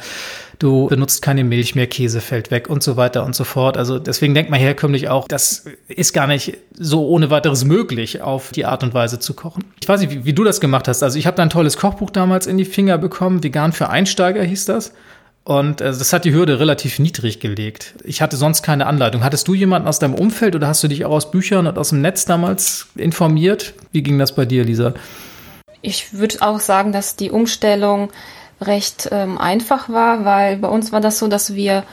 du 0.59 0.87
benutzt 0.87 1.21
keine 1.21 1.43
Milch 1.43 1.75
mehr, 1.75 1.87
Käse 1.87 2.21
fällt 2.21 2.51
weg 2.51 2.69
und 2.69 2.83
so 2.83 2.97
weiter 2.97 3.25
und 3.25 3.35
so 3.35 3.43
fort. 3.43 3.77
Also 3.77 3.99
deswegen 3.99 4.33
denkt 4.33 4.51
man 4.51 4.59
herkömmlich 4.59 5.09
auch, 5.09 5.27
das 5.27 5.65
ist 5.87 6.13
gar 6.13 6.27
nicht 6.27 6.57
so 6.73 7.07
ohne 7.07 7.29
weiteres 7.29 7.65
möglich, 7.65 8.21
auf 8.21 8.51
die 8.51 8.65
Art 8.65 8.83
und 8.83 8.93
Weise 8.93 9.19
zu 9.19 9.33
kochen. 9.33 9.63
Ich 9.81 9.87
weiß 9.87 10.01
nicht, 10.01 10.11
wie, 10.11 10.25
wie 10.25 10.33
du 10.33 10.43
das 10.43 10.61
gemacht 10.61 10.87
hast. 10.87 11.03
Also 11.03 11.17
ich 11.17 11.27
habe 11.27 11.37
da 11.37 11.43
ein 11.43 11.49
tolles 11.49 11.77
Kochbuch 11.77 12.09
damals 12.09 12.47
in 12.47 12.57
die 12.57 12.65
Finger 12.65 12.97
bekommen, 12.97 13.43
Vegan 13.43 13.71
für 13.71 13.89
Einsteiger 13.89 14.43
hieß 14.43 14.65
das. 14.65 14.93
Und 15.43 15.79
äh, 15.79 15.85
das 15.85 16.11
hat 16.11 16.25
die 16.25 16.33
Hürde 16.33 16.59
relativ 16.59 16.99
niedrig 16.99 17.39
gelegt. 17.39 17.95
Ich 18.03 18.21
hatte 18.21 18.35
sonst 18.35 18.63
keine 18.63 18.85
Anleitung. 18.85 19.23
Hattest 19.23 19.47
du 19.47 19.53
jemanden 19.53 19.87
aus 19.87 19.97
deinem 19.97 20.13
Umfeld 20.13 20.55
oder 20.55 20.67
hast 20.67 20.83
du 20.83 20.89
dich 20.89 21.05
auch 21.05 21.11
aus 21.11 21.31
Büchern 21.31 21.67
und 21.67 21.77
aus 21.77 21.89
dem 21.89 22.01
Netz 22.01 22.25
damals 22.25 22.87
informiert? 22.95 23.73
Wie 23.93 24.03
ging 24.03 24.19
das 24.19 24.35
bei 24.35 24.43
dir, 24.43 24.65
Lisa? 24.65 24.93
Ich 25.81 26.13
würde 26.13 26.41
auch 26.41 26.59
sagen, 26.59 26.91
dass 26.91 27.15
die 27.15 27.31
Umstellung 27.31 28.09
recht 28.61 29.09
ähm, 29.11 29.37
einfach 29.37 29.89
war, 29.89 30.25
weil 30.25 30.57
bei 30.57 30.67
uns 30.67 30.91
war 30.91 31.01
das 31.01 31.19
so, 31.19 31.27
dass 31.27 31.53
wir 31.53 31.83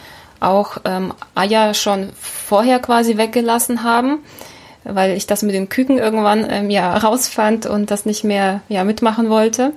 auch 0.40 0.78
ähm, 0.84 1.12
Eier 1.34 1.74
schon 1.74 2.10
vorher 2.20 2.78
quasi 2.78 3.16
weggelassen 3.16 3.82
haben, 3.82 4.18
weil 4.84 5.16
ich 5.16 5.26
das 5.26 5.42
mit 5.42 5.54
den 5.54 5.68
Küken 5.68 5.98
irgendwann 5.98 6.46
ähm, 6.48 6.70
ja 6.70 6.96
rausfand 6.96 7.66
und 7.66 7.90
das 7.90 8.06
nicht 8.06 8.24
mehr 8.24 8.60
ja 8.68 8.84
mitmachen 8.84 9.28
wollte. 9.28 9.72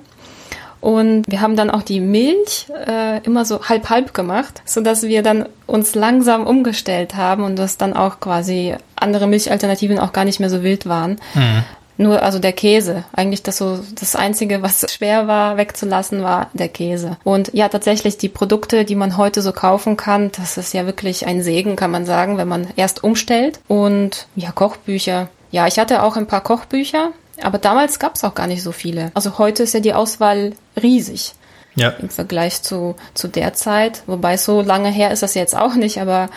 Und 0.80 1.24
wir 1.26 1.40
haben 1.40 1.56
dann 1.56 1.70
auch 1.70 1.82
die 1.82 1.98
Milch 1.98 2.68
äh, 2.86 3.18
immer 3.24 3.44
so 3.44 3.64
halb 3.64 3.90
halb 3.90 4.14
gemacht, 4.14 4.62
so 4.64 4.80
dass 4.80 5.02
wir 5.02 5.24
dann 5.24 5.46
uns 5.66 5.96
langsam 5.96 6.46
umgestellt 6.46 7.16
haben 7.16 7.42
und 7.42 7.56
dass 7.58 7.78
dann 7.78 7.94
auch 7.94 8.20
quasi 8.20 8.76
andere 8.94 9.26
Milchalternativen 9.26 9.98
auch 9.98 10.12
gar 10.12 10.24
nicht 10.24 10.38
mehr 10.38 10.50
so 10.50 10.62
wild 10.62 10.86
waren. 10.86 11.18
Mhm. 11.34 11.64
Nur, 11.98 12.22
also 12.22 12.38
der 12.38 12.52
Käse. 12.52 13.04
Eigentlich 13.12 13.42
das 13.42 13.58
so, 13.58 13.80
das 13.96 14.14
einzige, 14.14 14.62
was 14.62 14.86
schwer 14.90 15.26
war 15.26 15.56
wegzulassen, 15.56 16.22
war 16.22 16.48
der 16.54 16.68
Käse. 16.68 17.18
Und 17.24 17.50
ja, 17.52 17.68
tatsächlich 17.68 18.16
die 18.16 18.28
Produkte, 18.28 18.84
die 18.84 18.94
man 18.94 19.16
heute 19.16 19.42
so 19.42 19.52
kaufen 19.52 19.96
kann, 19.96 20.30
das 20.38 20.56
ist 20.56 20.72
ja 20.72 20.86
wirklich 20.86 21.26
ein 21.26 21.42
Segen, 21.42 21.74
kann 21.74 21.90
man 21.90 22.06
sagen, 22.06 22.38
wenn 22.38 22.48
man 22.48 22.68
erst 22.76 23.02
umstellt. 23.02 23.58
Und 23.66 24.28
ja, 24.36 24.52
Kochbücher. 24.52 25.28
Ja, 25.50 25.66
ich 25.66 25.78
hatte 25.78 26.02
auch 26.04 26.16
ein 26.16 26.28
paar 26.28 26.42
Kochbücher, 26.42 27.10
aber 27.42 27.58
damals 27.58 27.98
gab 27.98 28.14
es 28.14 28.22
auch 28.22 28.34
gar 28.34 28.46
nicht 28.46 28.62
so 28.62 28.70
viele. 28.70 29.10
Also 29.14 29.38
heute 29.38 29.64
ist 29.64 29.74
ja 29.74 29.80
die 29.80 29.94
Auswahl 29.94 30.52
riesig. 30.80 31.34
Ja. 31.74 31.90
Im 31.90 32.10
Vergleich 32.10 32.62
zu, 32.62 32.96
zu 33.14 33.28
der 33.28 33.54
Zeit. 33.54 34.02
Wobei 34.06 34.36
so 34.36 34.62
lange 34.62 34.90
her 34.90 35.10
ist 35.10 35.22
das 35.22 35.34
jetzt 35.34 35.56
auch 35.56 35.74
nicht, 35.74 36.00
aber 36.00 36.28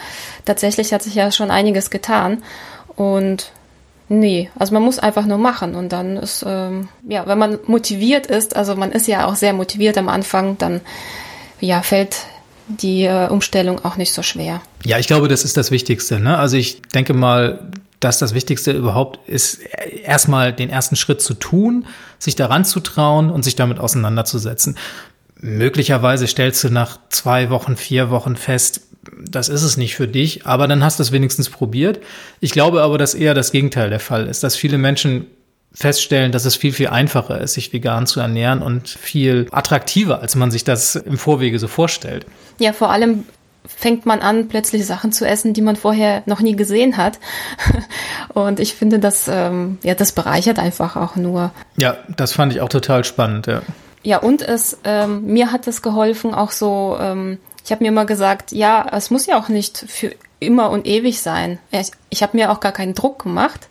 tatsächlich 0.45 0.93
hat 0.93 1.01
sich 1.03 1.15
ja 1.15 1.31
schon 1.31 1.49
einiges 1.51 1.89
getan. 1.89 2.43
Und 2.95 3.51
Nee, 4.13 4.49
also 4.59 4.73
man 4.73 4.83
muss 4.83 4.99
einfach 4.99 5.25
nur 5.25 5.37
machen 5.37 5.73
und 5.73 5.93
dann 5.93 6.17
ist, 6.17 6.43
ähm, 6.45 6.89
ja, 7.07 7.25
wenn 7.27 7.37
man 7.37 7.59
motiviert 7.65 8.27
ist, 8.27 8.57
also 8.57 8.75
man 8.75 8.91
ist 8.91 9.07
ja 9.07 9.25
auch 9.25 9.35
sehr 9.35 9.53
motiviert 9.53 9.97
am 9.97 10.09
Anfang, 10.09 10.57
dann 10.57 10.81
ja, 11.61 11.81
fällt 11.81 12.17
die 12.67 13.05
äh, 13.05 13.29
Umstellung 13.29 13.85
auch 13.85 13.95
nicht 13.95 14.11
so 14.11 14.21
schwer. 14.21 14.61
Ja, 14.83 14.99
ich 14.99 15.07
glaube, 15.07 15.29
das 15.29 15.45
ist 15.45 15.55
das 15.55 15.71
Wichtigste. 15.71 16.19
Ne? 16.19 16.37
Also 16.37 16.57
ich 16.57 16.81
denke 16.81 17.13
mal, 17.13 17.71
dass 18.01 18.19
das 18.19 18.33
Wichtigste 18.33 18.73
überhaupt 18.73 19.29
ist, 19.29 19.59
erstmal 20.03 20.51
den 20.51 20.69
ersten 20.69 20.97
Schritt 20.97 21.21
zu 21.21 21.33
tun, 21.33 21.85
sich 22.19 22.35
daran 22.35 22.65
zu 22.65 22.81
trauen 22.81 23.29
und 23.29 23.43
sich 23.43 23.55
damit 23.55 23.79
auseinanderzusetzen. 23.79 24.77
Möglicherweise 25.41 26.27
stellst 26.27 26.63
du 26.63 26.69
nach 26.69 26.99
zwei 27.09 27.49
Wochen, 27.49 27.75
vier 27.75 28.11
Wochen 28.11 28.35
fest, 28.35 28.81
das 29.19 29.49
ist 29.49 29.63
es 29.63 29.75
nicht 29.75 29.95
für 29.95 30.07
dich, 30.07 30.45
aber 30.45 30.67
dann 30.67 30.83
hast 30.83 30.99
du 30.99 31.03
es 31.03 31.11
wenigstens 31.11 31.49
probiert. 31.49 31.99
Ich 32.39 32.51
glaube 32.51 32.83
aber, 32.83 32.99
dass 32.99 33.15
eher 33.15 33.33
das 33.33 33.51
Gegenteil 33.51 33.89
der 33.89 33.99
Fall 33.99 34.27
ist, 34.27 34.43
dass 34.43 34.55
viele 34.55 34.77
Menschen 34.77 35.25
feststellen, 35.73 36.31
dass 36.31 36.45
es 36.45 36.55
viel, 36.55 36.73
viel 36.73 36.87
einfacher 36.87 37.41
ist, 37.41 37.53
sich 37.53 37.73
vegan 37.73 38.05
zu 38.05 38.19
ernähren 38.19 38.61
und 38.61 38.89
viel 38.89 39.47
attraktiver, 39.51 40.21
als 40.21 40.35
man 40.35 40.51
sich 40.51 40.63
das 40.63 40.95
im 40.95 41.17
Vorwege 41.17 41.57
so 41.59 41.67
vorstellt. 41.67 42.25
Ja, 42.59 42.73
vor 42.73 42.91
allem 42.91 43.23
fängt 43.65 44.05
man 44.05 44.19
an, 44.19 44.47
plötzlich 44.47 44.85
Sachen 44.85 45.11
zu 45.11 45.25
essen, 45.25 45.53
die 45.53 45.61
man 45.61 45.75
vorher 45.75 46.23
noch 46.25 46.41
nie 46.41 46.55
gesehen 46.55 46.97
hat. 46.97 47.19
Und 48.33 48.59
ich 48.59 48.73
finde, 48.73 48.99
das, 48.99 49.27
ähm, 49.27 49.77
ja, 49.83 49.95
das 49.95 50.11
bereichert 50.11 50.59
einfach 50.59 50.95
auch 50.95 51.15
nur. 51.15 51.51
Ja, 51.77 51.97
das 52.15 52.33
fand 52.33 52.53
ich 52.53 52.61
auch 52.61 52.69
total 52.69 53.03
spannend, 53.03 53.47
ja. 53.47 53.61
Ja, 54.03 54.17
und 54.17 54.41
es, 54.41 54.77
ähm, 54.83 55.25
mir 55.25 55.51
hat 55.51 55.67
es 55.67 55.81
geholfen, 55.81 56.33
auch 56.33 56.51
so 56.51 56.97
ähm, 56.99 57.37
ich 57.63 57.71
habe 57.71 57.83
mir 57.83 57.89
immer 57.89 58.05
gesagt, 58.05 58.51
ja, 58.51 58.85
es 58.91 59.11
muss 59.11 59.27
ja 59.27 59.39
auch 59.39 59.49
nicht 59.49 59.77
für 59.77 60.15
immer 60.39 60.71
und 60.71 60.87
ewig 60.87 61.21
sein. 61.21 61.59
ich 62.09 62.23
habe 62.23 62.35
mir 62.35 62.51
auch 62.51 62.59
gar 62.59 62.71
keinen 62.71 62.95
Druck 62.95 63.23
gemacht. 63.23 63.67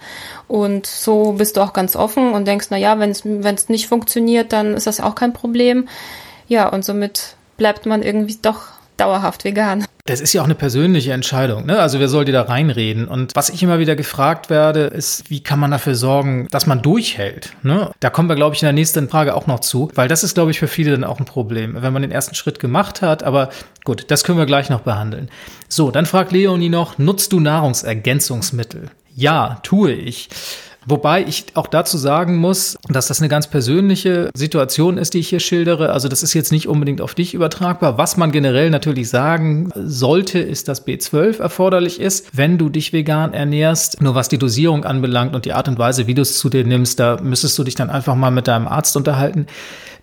Und 0.47 0.87
so 0.87 1.33
bist 1.33 1.57
du 1.57 1.61
auch 1.61 1.73
ganz 1.73 1.97
offen 1.97 2.33
und 2.33 2.47
denkst, 2.47 2.69
na 2.71 2.77
ja, 2.77 2.99
wenn 3.01 3.11
es 3.11 3.69
nicht 3.69 3.89
funktioniert, 3.89 4.53
dann 4.53 4.75
ist 4.75 4.87
das 4.87 5.01
auch 5.01 5.17
kein 5.17 5.33
Problem. 5.33 5.89
Ja, 6.47 6.69
und 6.69 6.85
somit 6.85 7.35
bleibt 7.57 7.87
man 7.87 8.03
irgendwie 8.03 8.39
doch 8.41 8.69
dauerhaft 9.01 9.45
vegan. 9.45 9.87
Das 10.05 10.21
ist 10.21 10.33
ja 10.33 10.43
auch 10.43 10.47
eine 10.47 10.55
persönliche 10.55 11.13
Entscheidung. 11.13 11.67
Ne? 11.67 11.79
Also 11.79 12.01
wer 12.01 12.09
soll 12.09 12.25
dir 12.25 12.33
da 12.33 12.43
reinreden? 12.43 13.07
Und 13.07 13.35
was 13.35 13.49
ich 13.49 13.63
immer 13.63 13.79
wieder 13.79 13.97
gefragt 13.97 14.51
werde, 14.51 14.81
ist, 14.81 15.31
wie 15.31 15.41
kann 15.41 15.59
man 15.59 15.71
dafür 15.71 15.95
sorgen, 15.95 16.49
dass 16.51 16.67
man 16.67 16.83
durchhält? 16.83 17.53
Ne? 17.63 17.91
Da 18.01 18.11
kommen 18.11 18.29
wir, 18.29 18.37
glaube 18.37 18.55
ich, 18.55 18.63
in 18.63 18.67
der 18.67 18.73
nächsten 18.73 19.09
Frage 19.09 19.35
auch 19.35 19.47
noch 19.47 19.61
zu, 19.61 19.91
weil 19.95 20.09
das 20.09 20.25
ist, 20.25 20.35
glaube 20.35 20.51
ich, 20.51 20.59
für 20.59 20.69
viele 20.69 20.91
dann 20.93 21.05
auch 21.05 21.19
ein 21.19 21.25
Problem, 21.25 21.77
wenn 21.81 21.93
man 21.93 22.03
den 22.03 22.11
ersten 22.11 22.35
Schritt 22.35 22.59
gemacht 22.59 23.03
hat. 23.03 23.23
Aber 23.23 23.51
gut, 23.85 24.07
das 24.09 24.25
können 24.25 24.39
wir 24.39 24.47
gleich 24.47 24.69
noch 24.69 24.81
behandeln. 24.81 25.31
So, 25.69 25.91
dann 25.91 26.07
fragt 26.07 26.33
Leonie 26.33 26.69
noch, 26.69 26.99
nutzt 26.99 27.33
du 27.33 27.41
Nahrungsergänzungsmittel? 27.41 28.91
Ja, 29.15 29.59
tue 29.63 29.93
ich. 29.93 30.29
Wobei 30.87 31.25
ich 31.27 31.47
auch 31.55 31.67
dazu 31.67 31.99
sagen 31.99 32.37
muss, 32.37 32.79
dass 32.89 33.09
das 33.09 33.21
eine 33.21 33.29
ganz 33.29 33.47
persönliche 33.47 34.31
Situation 34.35 34.99
ist, 34.99 35.15
die 35.15 35.19
ich 35.19 35.29
hier 35.29 35.41
schildere. 35.41 35.91
Also 35.91 36.09
das 36.09 36.23
ist 36.23 36.35
jetzt 36.35 36.53
nicht 36.53 36.69
unbedingt 36.69 37.01
auf 37.01 37.15
dich 37.15 37.35
übertragbar. 37.35 37.99
Was 37.99 38.17
man 38.17 38.33
generell 38.33 38.71
natürlich 38.71 39.09
sagen 39.09 39.71
sollte, 39.75 40.39
ist, 40.39 40.69
dass 40.69 40.87
B12 40.87 41.41
erforderlich 41.41 42.01
ist, 42.01 42.29
wenn 42.33 42.59
du 42.59 42.69
dich 42.69 42.93
vegan 42.93 43.35
ernährst. 43.35 44.01
Nur 44.01 44.15
was 44.15 44.29
die 44.29 44.39
Dosierung 44.39 44.85
anbelangt 44.85 45.35
und 45.35 45.45
die 45.45 45.53
Art 45.53 45.69
und 45.69 45.79
Weise, 45.79 46.07
wie 46.07 46.15
du 46.15 46.23
es 46.23 46.39
zu 46.39 46.49
dir 46.49 46.65
nimmst, 46.65 46.99
da 46.99 47.19
müsstest 47.23 47.59
du 47.59 47.65
dich 47.65 47.75
dann 47.75 47.91
einfach 47.91 48.15
mal 48.15 48.31
mit 48.31 48.49
deinem 48.49 48.67
Arzt 48.67 48.97
unterhalten. 48.97 49.47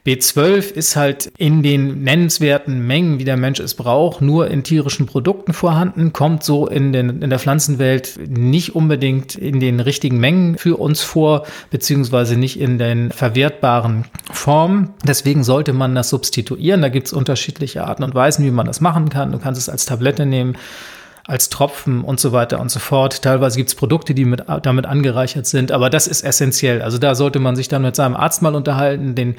B12 0.07 0.71
ist 0.71 0.95
halt 0.95 1.33
in 1.37 1.61
den 1.61 2.01
nennenswerten 2.01 2.87
Mengen, 2.87 3.19
wie 3.19 3.25
der 3.25 3.35
Mensch 3.35 3.59
es 3.59 3.73
braucht, 3.73 4.21
nur 4.21 4.47
in 4.47 4.63
tierischen 4.63 5.05
Produkten 5.05 5.51
vorhanden, 5.51 6.13
kommt 6.13 6.45
so 6.45 6.65
in, 6.65 6.93
den, 6.93 7.21
in 7.21 7.29
der 7.29 7.39
Pflanzenwelt 7.39 8.17
nicht 8.25 8.73
unbedingt 8.73 9.35
in 9.35 9.59
den 9.59 9.81
richtigen 9.81 10.17
Mengen 10.17 10.57
für 10.57 10.77
uns 10.77 11.01
vor, 11.01 11.45
beziehungsweise 11.71 12.37
nicht 12.37 12.57
in 12.57 12.77
den 12.77 13.11
verwertbaren 13.11 14.05
Formen. 14.31 14.93
Deswegen 15.05 15.43
sollte 15.43 15.73
man 15.73 15.93
das 15.93 16.07
substituieren. 16.07 16.81
Da 16.81 16.87
gibt 16.87 17.07
es 17.07 17.13
unterschiedliche 17.13 17.83
Arten 17.83 18.03
und 18.03 18.15
Weisen, 18.15 18.45
wie 18.45 18.51
man 18.51 18.65
das 18.65 18.79
machen 18.79 19.09
kann. 19.09 19.33
Du 19.33 19.39
kannst 19.39 19.59
es 19.59 19.67
als 19.67 19.85
Tablette 19.85 20.25
nehmen 20.25 20.55
als 21.27 21.49
Tropfen 21.49 22.05
und 22.05 22.21
so 22.21 22.31
weiter 22.31 22.61
und 22.61 22.71
so 22.71 22.79
fort. 22.79 23.21
Teilweise 23.21 23.57
gibt 23.57 23.67
es 23.67 23.75
Produkte, 23.75 24.13
die 24.13 24.23
mit, 24.23 24.43
damit 24.61 24.85
angereichert 24.85 25.45
sind, 25.45 25.73
aber 25.73 25.89
das 25.89 26.07
ist 26.07 26.23
essentiell. 26.23 26.81
Also 26.81 26.97
da 26.97 27.15
sollte 27.15 27.39
man 27.39 27.57
sich 27.57 27.67
dann 27.67 27.81
mit 27.81 27.97
seinem 27.97 28.15
Arzt 28.15 28.41
mal 28.41 28.55
unterhalten, 28.55 29.13
den 29.13 29.35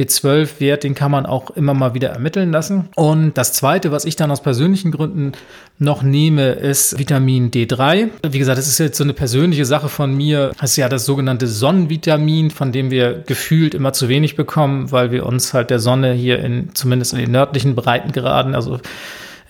B12-Wert, 0.00 0.84
den 0.84 0.94
kann 0.94 1.10
man 1.10 1.26
auch 1.26 1.50
immer 1.50 1.74
mal 1.74 1.94
wieder 1.94 2.08
ermitteln 2.08 2.50
lassen. 2.50 2.88
Und 2.96 3.36
das 3.36 3.52
zweite, 3.52 3.92
was 3.92 4.04
ich 4.04 4.16
dann 4.16 4.30
aus 4.30 4.42
persönlichen 4.42 4.90
Gründen 4.90 5.32
noch 5.78 6.02
nehme, 6.02 6.52
ist 6.52 6.98
Vitamin 6.98 7.50
D3. 7.50 8.08
Wie 8.28 8.38
gesagt, 8.38 8.58
das 8.58 8.66
ist 8.66 8.78
jetzt 8.78 8.96
so 8.98 9.04
eine 9.04 9.14
persönliche 9.14 9.64
Sache 9.64 9.88
von 9.88 10.14
mir. 10.14 10.52
Das 10.60 10.70
ist 10.70 10.76
ja 10.76 10.88
das 10.88 11.04
sogenannte 11.04 11.46
Sonnenvitamin, 11.46 12.50
von 12.50 12.72
dem 12.72 12.90
wir 12.90 13.22
gefühlt 13.26 13.74
immer 13.74 13.92
zu 13.92 14.08
wenig 14.08 14.36
bekommen, 14.36 14.90
weil 14.90 15.10
wir 15.10 15.26
uns 15.26 15.52
halt 15.54 15.70
der 15.70 15.78
Sonne 15.78 16.12
hier 16.12 16.38
in, 16.40 16.74
zumindest 16.74 17.12
in 17.12 17.18
den 17.18 17.30
nördlichen 17.30 17.74
Breitengraden, 17.74 18.54
also 18.54 18.80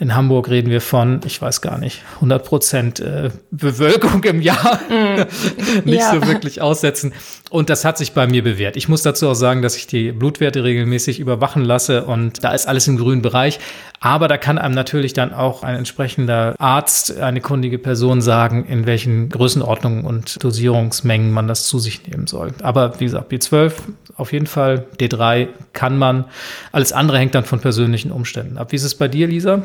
in 0.00 0.14
Hamburg 0.14 0.48
reden 0.48 0.70
wir 0.70 0.80
von, 0.80 1.20
ich 1.26 1.40
weiß 1.40 1.60
gar 1.60 1.76
nicht, 1.76 2.02
100 2.16 2.42
Prozent 2.42 3.00
äh, 3.00 3.30
Bewölkung 3.50 4.24
im 4.24 4.40
Jahr 4.40 4.80
mm, 4.88 5.84
nicht 5.84 6.00
ja. 6.00 6.12
so 6.12 6.26
wirklich 6.26 6.62
aussetzen. 6.62 7.12
Und 7.50 7.68
das 7.68 7.84
hat 7.84 7.98
sich 7.98 8.12
bei 8.12 8.26
mir 8.26 8.42
bewährt. 8.42 8.76
Ich 8.76 8.88
muss 8.88 9.02
dazu 9.02 9.28
auch 9.28 9.34
sagen, 9.34 9.60
dass 9.60 9.76
ich 9.76 9.86
die 9.86 10.12
Blutwerte 10.12 10.64
regelmäßig 10.64 11.20
überwachen 11.20 11.62
lasse 11.62 12.06
und 12.06 12.42
da 12.42 12.52
ist 12.52 12.66
alles 12.66 12.88
im 12.88 12.96
grünen 12.96 13.20
Bereich. 13.20 13.60
Aber 14.00 14.26
da 14.26 14.38
kann 14.38 14.56
einem 14.56 14.74
natürlich 14.74 15.12
dann 15.12 15.34
auch 15.34 15.62
ein 15.62 15.76
entsprechender 15.76 16.54
Arzt, 16.58 17.18
eine 17.18 17.42
kundige 17.42 17.78
Person 17.78 18.22
sagen, 18.22 18.64
in 18.64 18.86
welchen 18.86 19.28
Größenordnungen 19.28 20.06
und 20.06 20.42
Dosierungsmengen 20.42 21.30
man 21.30 21.46
das 21.46 21.64
zu 21.64 21.78
sich 21.78 22.08
nehmen 22.08 22.26
soll. 22.26 22.54
Aber 22.62 22.98
wie 23.00 23.04
gesagt, 23.04 23.30
B12 23.30 23.72
auf 24.16 24.32
jeden 24.32 24.46
Fall, 24.46 24.86
D3 24.98 25.48
kann 25.74 25.98
man. 25.98 26.24
Alles 26.72 26.94
andere 26.94 27.18
hängt 27.18 27.34
dann 27.34 27.44
von 27.44 27.60
persönlichen 27.60 28.10
Umständen 28.12 28.56
ab. 28.56 28.72
Wie 28.72 28.76
ist 28.76 28.84
es 28.84 28.94
bei 28.94 29.06
dir, 29.06 29.26
Lisa? 29.26 29.62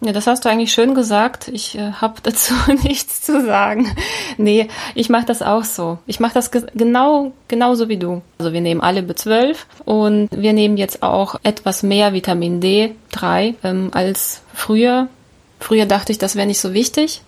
Ja, 0.00 0.12
das 0.12 0.26
hast 0.26 0.44
du 0.44 0.48
eigentlich 0.48 0.72
schön 0.72 0.94
gesagt. 0.94 1.48
Ich 1.48 1.76
äh, 1.76 1.92
habe 1.92 2.14
dazu 2.22 2.54
nichts 2.82 3.22
zu 3.22 3.44
sagen. 3.44 3.94
Nee, 4.36 4.68
ich 4.94 5.08
mache 5.08 5.26
das 5.26 5.42
auch 5.42 5.64
so. 5.64 5.98
Ich 6.06 6.20
mache 6.20 6.34
das 6.34 6.50
ge 6.50 6.62
genau 6.74 7.32
genauso 7.48 7.88
wie 7.88 7.96
du. 7.96 8.22
Also 8.38 8.52
wir 8.52 8.60
nehmen 8.60 8.80
alle 8.80 9.00
B12 9.00 9.56
und 9.84 10.28
wir 10.30 10.52
nehmen 10.52 10.76
jetzt 10.76 11.02
auch 11.02 11.36
etwas 11.42 11.82
mehr 11.82 12.12
Vitamin 12.12 12.60
D3 12.60 13.54
ähm, 13.62 13.90
als 13.92 14.42
früher. 14.52 15.08
Früher 15.60 15.86
dachte 15.86 16.12
ich, 16.12 16.18
das 16.18 16.36
wäre 16.36 16.46
nicht 16.46 16.60
so 16.60 16.74
wichtig. 16.74 17.22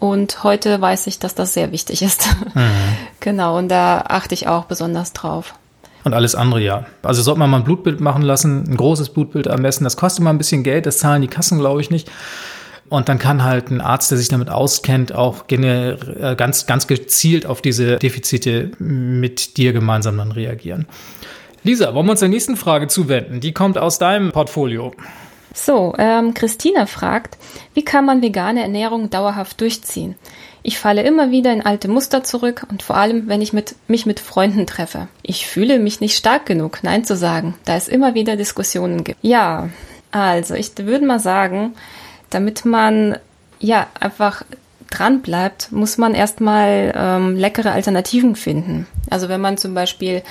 Und 0.00 0.44
heute 0.44 0.80
weiß 0.80 1.06
ich, 1.06 1.18
dass 1.18 1.34
das 1.34 1.54
sehr 1.54 1.72
wichtig 1.72 2.02
ist. 2.02 2.28
Mhm. 2.54 2.70
genau, 3.20 3.56
und 3.56 3.68
da 3.68 4.04
achte 4.08 4.34
ich 4.34 4.48
auch 4.48 4.64
besonders 4.64 5.12
drauf. 5.12 5.54
Und 6.04 6.12
alles 6.12 6.34
andere 6.34 6.60
ja. 6.60 6.86
Also 7.02 7.22
sollte 7.22 7.40
man 7.40 7.50
mal 7.50 7.58
ein 7.58 7.64
Blutbild 7.64 8.00
machen 8.00 8.22
lassen, 8.22 8.64
ein 8.68 8.76
großes 8.76 9.08
Blutbild 9.10 9.48
am 9.48 9.62
besten. 9.62 9.84
Das 9.84 9.96
kostet 9.96 10.22
mal 10.22 10.30
ein 10.30 10.38
bisschen 10.38 10.62
Geld, 10.62 10.86
das 10.86 10.98
zahlen 10.98 11.22
die 11.22 11.28
Kassen, 11.28 11.58
glaube 11.58 11.80
ich, 11.80 11.90
nicht. 11.90 12.10
Und 12.90 13.08
dann 13.08 13.18
kann 13.18 13.42
halt 13.42 13.70
ein 13.70 13.80
Arzt, 13.80 14.10
der 14.10 14.18
sich 14.18 14.28
damit 14.28 14.50
auskennt, 14.50 15.14
auch 15.14 15.48
äh, 15.48 16.34
ganz, 16.36 16.66
ganz 16.66 16.86
gezielt 16.86 17.46
auf 17.46 17.62
diese 17.62 17.96
Defizite 17.96 18.70
mit 18.78 19.56
dir 19.56 19.72
gemeinsam 19.72 20.18
dann 20.18 20.32
reagieren. 20.32 20.86
Lisa, 21.62 21.94
wollen 21.94 22.06
wir 22.06 22.10
uns 22.10 22.20
der 22.20 22.28
nächsten 22.28 22.56
Frage 22.56 22.88
zuwenden? 22.88 23.40
Die 23.40 23.52
kommt 23.52 23.78
aus 23.78 23.98
deinem 23.98 24.32
Portfolio. 24.32 24.92
So, 25.56 25.94
ähm, 25.98 26.34
Christina 26.34 26.86
fragt, 26.86 27.38
wie 27.74 27.84
kann 27.84 28.04
man 28.04 28.22
vegane 28.22 28.60
Ernährung 28.60 29.08
dauerhaft 29.08 29.60
durchziehen? 29.60 30.16
Ich 30.64 30.78
falle 30.78 31.02
immer 31.02 31.30
wieder 31.30 31.52
in 31.52 31.64
alte 31.64 31.88
Muster 31.88 32.24
zurück 32.24 32.66
und 32.70 32.82
vor 32.82 32.96
allem, 32.96 33.28
wenn 33.28 33.40
ich 33.40 33.52
mit, 33.52 33.76
mich 33.86 34.04
mit 34.04 34.18
Freunden 34.18 34.66
treffe. 34.66 35.06
Ich 35.22 35.46
fühle 35.46 35.78
mich 35.78 36.00
nicht 36.00 36.16
stark 36.16 36.44
genug, 36.44 36.80
Nein 36.82 37.04
zu 37.04 37.16
sagen, 37.16 37.54
da 37.64 37.76
es 37.76 37.86
immer 37.86 38.14
wieder 38.14 38.34
Diskussionen 38.34 39.04
gibt. 39.04 39.18
Ja, 39.22 39.68
also 40.10 40.54
ich 40.54 40.72
würde 40.76 41.06
mal 41.06 41.20
sagen, 41.20 41.74
damit 42.30 42.64
man 42.64 43.18
ja 43.60 43.86
einfach 44.00 44.42
dran 44.90 45.22
bleibt, 45.22 45.70
muss 45.70 45.98
man 45.98 46.14
erstmal 46.14 46.92
ähm, 46.96 47.36
leckere 47.36 47.72
Alternativen 47.72 48.34
finden. 48.34 48.86
Also 49.10 49.28
wenn 49.28 49.40
man 49.40 49.56
zum 49.56 49.74
Beispiel 49.74 50.22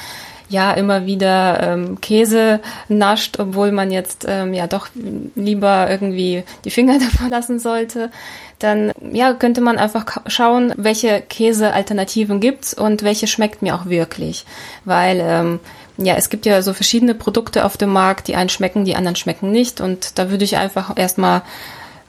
ja 0.50 0.72
immer 0.74 1.06
wieder 1.06 1.62
ähm, 1.62 2.02
Käse 2.02 2.60
nascht, 2.88 3.40
obwohl 3.40 3.72
man 3.72 3.92
jetzt 3.92 4.26
ähm, 4.28 4.54
ja 4.54 4.68
doch 4.68 4.88
lieber 5.36 5.90
irgendwie 5.90 6.44
die 6.66 6.72
Finger 6.72 7.00
davon 7.00 7.30
lassen 7.30 7.60
sollte, 7.60 8.12
dann 8.60 8.92
ja 9.12 9.34
könnte 9.34 9.62
man 9.62 9.78
einfach 9.78 10.06
schauen, 10.28 10.74
welche 10.78 11.22
Käsealternativen 11.22 12.40
gibt's 12.40 12.74
und 12.74 13.04
welche 13.04 13.28
schmeckt 13.28 13.62
mir 13.62 13.76
auch 13.76 13.86
wirklich, 13.86 14.46
weil 14.86 15.20
ähm, 15.22 15.60
ja, 15.98 16.16
es 16.16 16.30
gibt 16.30 16.46
ja 16.46 16.62
so 16.62 16.74
verschiedene 16.74 17.14
Produkte 17.14 17.66
auf 17.66 17.78
dem 17.78 17.92
Markt, 17.92 18.28
die 18.28 18.36
einen 18.36 18.50
schmecken, 18.50 18.86
die 18.86 18.96
anderen 18.96 19.16
schmecken 19.16 19.52
nicht. 19.52 19.80
Und 19.80 20.18
da 20.18 20.32
würde 20.32 20.44
ich 20.44 20.58
einfach 20.58 20.98
erstmal 20.98 21.44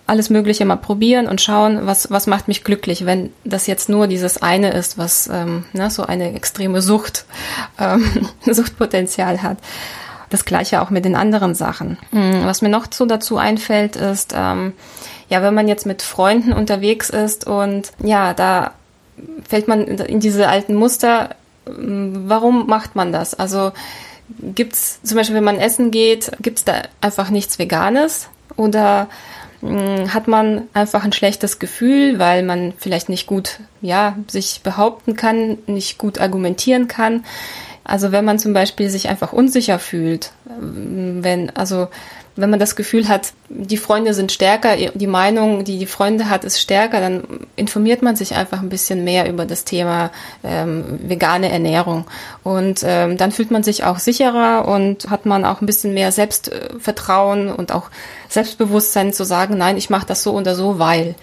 alles 0.06 0.28
Mögliche 0.28 0.64
mal 0.64 0.76
probieren 0.76 1.26
und 1.26 1.40
schauen, 1.40 1.86
was, 1.86 2.10
was 2.10 2.26
macht 2.26 2.46
mich 2.46 2.62
glücklich, 2.62 3.06
wenn 3.06 3.32
das 3.44 3.66
jetzt 3.66 3.88
nur 3.88 4.06
dieses 4.06 4.42
eine 4.42 4.70
ist, 4.70 4.98
was 4.98 5.28
ähm, 5.32 5.64
ne, 5.72 5.90
so 5.90 6.04
eine 6.04 6.34
extreme 6.34 6.82
Sucht, 6.82 7.24
ähm, 7.78 8.28
Suchtpotenzial 8.46 9.42
hat. 9.42 9.58
Das 10.28 10.44
gleiche 10.44 10.82
auch 10.82 10.90
mit 10.90 11.04
den 11.04 11.16
anderen 11.16 11.54
Sachen. 11.54 11.96
Hm, 12.10 12.44
was 12.44 12.60
mir 12.60 12.68
noch 12.68 12.86
so 12.92 13.06
dazu 13.06 13.38
einfällt, 13.38 13.96
ist, 13.96 14.34
ähm, 14.36 14.74
ja, 15.30 15.42
wenn 15.42 15.54
man 15.54 15.68
jetzt 15.68 15.86
mit 15.86 16.02
Freunden 16.02 16.52
unterwegs 16.52 17.08
ist 17.08 17.46
und 17.46 17.92
ja, 18.02 18.34
da 18.34 18.72
fällt 19.48 19.68
man 19.68 19.86
in 19.86 20.20
diese 20.20 20.48
alten 20.48 20.74
Muster, 20.74 21.30
hm, 21.66 22.24
warum 22.28 22.66
macht 22.66 22.94
man 22.94 23.10
das? 23.10 23.32
Also 23.32 23.72
gibt's 24.38 25.00
zum 25.02 25.16
Beispiel, 25.16 25.36
wenn 25.36 25.44
man 25.44 25.58
essen 25.58 25.90
geht, 25.90 26.32
gibt's 26.40 26.64
da 26.64 26.82
einfach 27.00 27.30
nichts 27.30 27.58
Veganes 27.58 28.28
oder 28.56 29.08
hat 29.64 30.28
man 30.28 30.62
einfach 30.74 31.04
ein 31.04 31.12
schlechtes 31.12 31.58
Gefühl, 31.58 32.18
weil 32.18 32.42
man 32.42 32.74
vielleicht 32.76 33.08
nicht 33.08 33.26
gut, 33.26 33.60
ja, 33.80 34.16
sich 34.28 34.60
behaupten 34.62 35.16
kann, 35.16 35.58
nicht 35.66 35.98
gut 35.98 36.20
argumentieren 36.20 36.88
kann. 36.88 37.24
Also 37.84 38.12
wenn 38.12 38.24
man 38.24 38.38
zum 38.38 38.52
Beispiel 38.52 38.88
sich 38.88 39.08
einfach 39.08 39.32
unsicher 39.32 39.78
fühlt, 39.78 40.32
hm, 40.46 41.22
wenn, 41.22 41.50
also 41.50 41.88
wenn 42.36 42.50
man 42.50 42.58
das 42.58 42.74
Gefühl 42.74 43.08
hat, 43.08 43.32
die 43.48 43.76
Freunde 43.76 44.12
sind 44.12 44.32
stärker, 44.32 44.76
die 44.76 45.06
Meinung, 45.06 45.64
die 45.64 45.78
die 45.78 45.86
Freunde 45.86 46.28
hat, 46.28 46.44
ist 46.44 46.60
stärker, 46.60 47.00
dann 47.00 47.22
informiert 47.54 48.02
man 48.02 48.16
sich 48.16 48.34
einfach 48.34 48.60
ein 48.60 48.68
bisschen 48.68 49.04
mehr 49.04 49.28
über 49.28 49.44
das 49.44 49.64
Thema 49.64 50.10
ähm, 50.42 50.98
vegane 51.02 51.50
Ernährung. 51.50 52.06
Und 52.42 52.80
ähm, 52.84 53.16
dann 53.16 53.30
fühlt 53.30 53.50
man 53.50 53.62
sich 53.62 53.84
auch 53.84 53.98
sicherer 53.98 54.66
und 54.66 55.10
hat 55.10 55.26
man 55.26 55.44
auch 55.44 55.60
ein 55.60 55.66
bisschen 55.66 55.94
mehr 55.94 56.10
Selbstvertrauen 56.10 57.50
und 57.52 57.72
auch 57.72 57.90
Selbstbewusstsein 58.28 59.12
zu 59.12 59.24
sagen, 59.24 59.56
nein, 59.56 59.76
ich 59.76 59.90
mache 59.90 60.06
das 60.06 60.22
so 60.22 60.34
oder 60.34 60.54
so, 60.54 60.78
weil. 60.78 61.14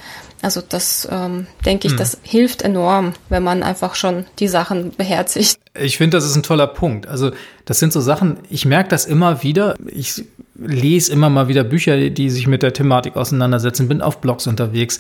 Also 0.44 0.60
das 0.68 1.08
ähm, 1.12 1.46
denke 1.68 1.86
ich, 1.86 1.94
hm. 1.94 2.00
das 2.00 2.18
hilft 2.24 2.64
enorm, 2.64 3.14
wenn 3.30 3.44
man 3.44 3.62
einfach 3.62 3.94
schon 3.94 4.26
die 4.40 4.48
Sachen 4.48 4.90
beherzigt. 4.90 5.60
Ich 5.80 5.98
finde, 6.00 6.18
das 6.18 6.26
ist 6.26 6.36
ein 6.36 6.42
toller 6.42 6.66
Punkt. 6.66 7.08
Also 7.08 7.30
das 7.66 7.78
sind 7.78 7.94
so 7.94 8.02
Sachen, 8.02 8.40
ich 8.50 8.66
merke 8.66 8.90
das 8.90 9.06
immer 9.06 9.44
wieder. 9.44 9.76
Ich 9.86 10.26
lese 10.66 11.12
immer 11.12 11.30
mal 11.30 11.48
wieder 11.48 11.64
Bücher, 11.64 12.10
die 12.10 12.30
sich 12.30 12.48
mit 12.48 12.64
der 12.64 12.74
Thematik 12.74 13.16
auseinandersetzen, 13.16 13.88
bin 13.88 14.02
auf 14.02 14.22
Blogs 14.22 14.48
unterwegs, 14.48 15.00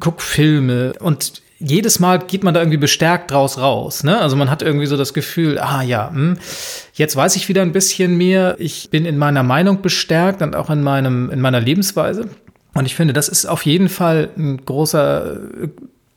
guck 0.00 0.20
Filme 0.20 0.94
und 1.00 1.42
jedes 1.58 2.00
Mal 2.00 2.18
geht 2.18 2.44
man 2.44 2.52
da 2.52 2.60
irgendwie 2.60 2.76
bestärkt 2.76 3.30
draus 3.30 3.58
raus. 3.58 4.04
Ne? 4.04 4.20
Also 4.20 4.36
man 4.36 4.50
hat 4.50 4.60
irgendwie 4.60 4.86
so 4.86 4.96
das 4.96 5.14
Gefühl, 5.14 5.58
ah 5.58 5.82
ja, 5.82 6.10
hm, 6.10 6.36
jetzt 6.94 7.16
weiß 7.16 7.36
ich 7.36 7.48
wieder 7.48 7.62
ein 7.62 7.72
bisschen 7.72 8.16
mehr. 8.18 8.56
Ich 8.58 8.90
bin 8.90 9.06
in 9.06 9.16
meiner 9.16 9.42
Meinung 9.42 9.80
bestärkt 9.80 10.42
und 10.42 10.54
auch 10.54 10.68
in 10.68 10.82
meinem 10.82 11.30
in 11.30 11.40
meiner 11.40 11.60
Lebensweise. 11.60 12.28
Und 12.74 12.84
ich 12.84 12.94
finde, 12.94 13.14
das 13.14 13.28
ist 13.28 13.46
auf 13.46 13.64
jeden 13.64 13.88
Fall 13.88 14.28
ein 14.36 14.62
großer 14.66 15.38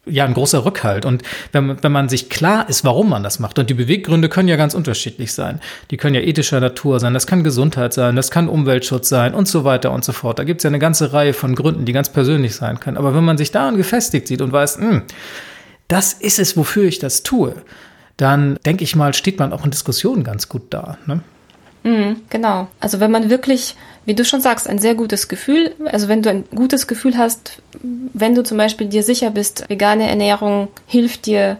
ja 0.09 0.25
ein 0.25 0.33
großer 0.33 0.65
Rückhalt. 0.65 1.05
Und 1.05 1.23
wenn, 1.51 1.81
wenn 1.81 1.91
man 1.91 2.09
sich 2.09 2.29
klar 2.29 2.67
ist, 2.69 2.83
warum 2.83 3.09
man 3.09 3.23
das 3.23 3.39
macht, 3.39 3.59
und 3.59 3.69
die 3.69 3.73
Beweggründe 3.73 4.29
können 4.29 4.47
ja 4.47 4.55
ganz 4.55 4.73
unterschiedlich 4.73 5.33
sein. 5.33 5.59
Die 5.91 5.97
können 5.97 6.15
ja 6.15 6.21
ethischer 6.21 6.59
Natur 6.59 6.99
sein, 6.99 7.13
das 7.13 7.27
kann 7.27 7.43
Gesundheit 7.43 7.93
sein, 7.93 8.15
das 8.15 8.31
kann 8.31 8.47
Umweltschutz 8.47 9.09
sein 9.09 9.33
und 9.33 9.47
so 9.47 9.63
weiter 9.63 9.91
und 9.91 10.03
so 10.03 10.11
fort. 10.11 10.39
Da 10.39 10.43
gibt 10.43 10.59
es 10.59 10.63
ja 10.63 10.69
eine 10.69 10.79
ganze 10.79 11.13
Reihe 11.13 11.33
von 11.33 11.55
Gründen, 11.55 11.85
die 11.85 11.93
ganz 11.93 12.09
persönlich 12.09 12.55
sein 12.55 12.79
können. 12.79 12.97
Aber 12.97 13.15
wenn 13.15 13.25
man 13.25 13.37
sich 13.37 13.51
daran 13.51 13.77
gefestigt 13.77 14.27
sieht 14.27 14.41
und 14.41 14.51
weiß, 14.51 14.77
mh, 14.77 14.89
hm, 14.89 15.01
das 15.87 16.13
ist 16.13 16.39
es, 16.39 16.55
wofür 16.55 16.83
ich 16.83 16.99
das 16.99 17.23
tue, 17.23 17.55
dann 18.15 18.59
denke 18.65 18.83
ich 18.83 18.95
mal, 18.95 19.13
steht 19.13 19.39
man 19.39 19.53
auch 19.53 19.65
in 19.65 19.71
Diskussionen 19.71 20.23
ganz 20.23 20.49
gut 20.49 20.63
da. 20.69 20.97
Ne? 21.05 21.21
Mhm, 21.83 22.17
genau. 22.29 22.67
Also 22.79 22.99
wenn 22.99 23.11
man 23.11 23.29
wirklich, 23.29 23.75
wie 24.09 24.15
du 24.15 24.25
schon 24.25 24.41
sagst, 24.41 24.67
ein 24.67 24.79
sehr 24.79 24.95
gutes 24.95 25.27
Gefühl, 25.27 25.75
also 25.85 26.07
wenn 26.07 26.23
du 26.23 26.31
ein 26.31 26.43
gutes 26.55 26.87
Gefühl 26.87 27.15
hast, 27.15 27.61
wenn 27.83 28.33
du 28.33 28.41
zum 28.43 28.57
Beispiel 28.57 28.87
dir 28.87 29.03
sicher 29.03 29.29
bist, 29.29 29.69
vegane 29.69 30.09
Ernährung 30.09 30.69
hilft 30.87 31.27
dir, 31.27 31.57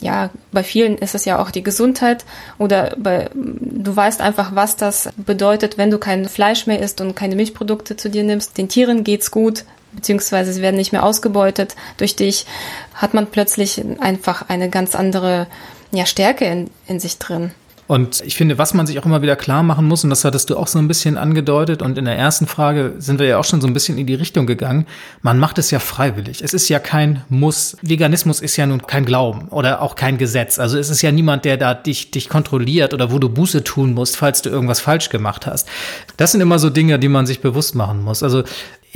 ja, 0.00 0.30
bei 0.50 0.64
vielen 0.64 0.98
ist 0.98 1.14
es 1.14 1.24
ja 1.26 1.40
auch 1.40 1.52
die 1.52 1.62
Gesundheit 1.62 2.24
oder 2.58 2.96
bei, 2.98 3.30
du 3.34 3.94
weißt 3.94 4.20
einfach, 4.20 4.56
was 4.56 4.74
das 4.74 5.10
bedeutet, 5.16 5.78
wenn 5.78 5.92
du 5.92 5.98
kein 5.98 6.28
Fleisch 6.28 6.66
mehr 6.66 6.80
isst 6.80 7.00
und 7.00 7.14
keine 7.14 7.36
Milchprodukte 7.36 7.96
zu 7.96 8.10
dir 8.10 8.24
nimmst. 8.24 8.58
Den 8.58 8.68
Tieren 8.68 9.04
geht's 9.04 9.30
gut, 9.30 9.62
beziehungsweise 9.92 10.52
sie 10.52 10.62
werden 10.62 10.78
nicht 10.78 10.90
mehr 10.90 11.04
ausgebeutet 11.04 11.76
durch 11.98 12.16
dich, 12.16 12.46
hat 12.94 13.14
man 13.14 13.28
plötzlich 13.28 13.80
einfach 14.00 14.48
eine 14.48 14.70
ganz 14.70 14.96
andere 14.96 15.46
ja, 15.92 16.04
Stärke 16.04 16.46
in, 16.46 16.68
in 16.88 16.98
sich 16.98 17.18
drin. 17.18 17.52
Und 17.86 18.22
ich 18.26 18.36
finde, 18.36 18.58
was 18.58 18.74
man 18.74 18.86
sich 18.86 18.98
auch 18.98 19.06
immer 19.06 19.22
wieder 19.22 19.36
klar 19.36 19.62
machen 19.62 19.86
muss, 19.86 20.02
und 20.02 20.10
das 20.10 20.24
hattest 20.24 20.50
du 20.50 20.56
auch 20.56 20.66
so 20.66 20.78
ein 20.78 20.88
bisschen 20.88 21.16
angedeutet, 21.16 21.82
und 21.82 21.96
in 21.98 22.04
der 22.04 22.16
ersten 22.16 22.46
Frage 22.46 22.94
sind 22.98 23.18
wir 23.18 23.26
ja 23.26 23.38
auch 23.38 23.44
schon 23.44 23.60
so 23.60 23.68
ein 23.68 23.72
bisschen 23.72 23.96
in 23.96 24.06
die 24.06 24.14
Richtung 24.14 24.46
gegangen, 24.46 24.86
man 25.22 25.38
macht 25.38 25.58
es 25.58 25.70
ja 25.70 25.78
freiwillig. 25.78 26.42
Es 26.42 26.52
ist 26.52 26.68
ja 26.68 26.78
kein 26.78 27.22
Muss. 27.28 27.76
Veganismus 27.82 28.40
ist 28.40 28.56
ja 28.56 28.66
nun 28.66 28.82
kein 28.82 29.04
Glauben 29.04 29.48
oder 29.48 29.82
auch 29.82 29.94
kein 29.94 30.18
Gesetz. 30.18 30.58
Also 30.58 30.78
es 30.78 30.90
ist 30.90 31.02
ja 31.02 31.12
niemand, 31.12 31.44
der 31.44 31.56
da 31.56 31.74
dich, 31.74 32.10
dich 32.10 32.28
kontrolliert 32.28 32.92
oder 32.92 33.12
wo 33.12 33.18
du 33.18 33.28
Buße 33.28 33.62
tun 33.62 33.94
musst, 33.94 34.16
falls 34.16 34.42
du 34.42 34.50
irgendwas 34.50 34.80
falsch 34.80 35.10
gemacht 35.10 35.46
hast. 35.46 35.68
Das 36.16 36.32
sind 36.32 36.40
immer 36.40 36.58
so 36.58 36.70
Dinge, 36.70 36.98
die 36.98 37.08
man 37.08 37.26
sich 37.26 37.40
bewusst 37.40 37.74
machen 37.74 38.02
muss. 38.02 38.22
Also 38.22 38.42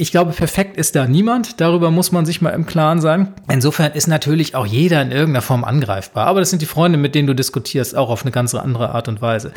ich 0.01 0.11
glaube, 0.11 0.33
perfekt 0.33 0.79
ist 0.79 0.97
da 0.97 1.07
niemand. 1.07 1.61
Darüber 1.61 1.91
muss 1.91 2.11
man 2.11 2.25
sich 2.25 2.41
mal 2.41 2.51
im 2.51 2.65
Klaren 2.65 3.03
sein. 3.03 3.35
Insofern 3.53 3.93
ist 3.93 4.07
natürlich 4.07 4.55
auch 4.55 4.65
jeder 4.65 5.03
in 5.03 5.13
irgendeiner 5.13 5.43
Form 5.43 5.63
angreifbar. 5.63 6.27
Aber 6.27 6.41
das 6.41 6.49
sind 6.49 6.63
die 6.63 6.67
Freunde, 6.67 6.97
mit 6.97 7.15
denen 7.15 7.27
du 7.27 7.35
diskutierst, 7.35 7.95
auch 7.95 8.09
auf 8.09 8.23
eine 8.23 8.31
ganz 8.31 8.55
andere 8.55 8.95
Art 8.95 9.09
und 9.09 9.21
Weise. 9.21 9.53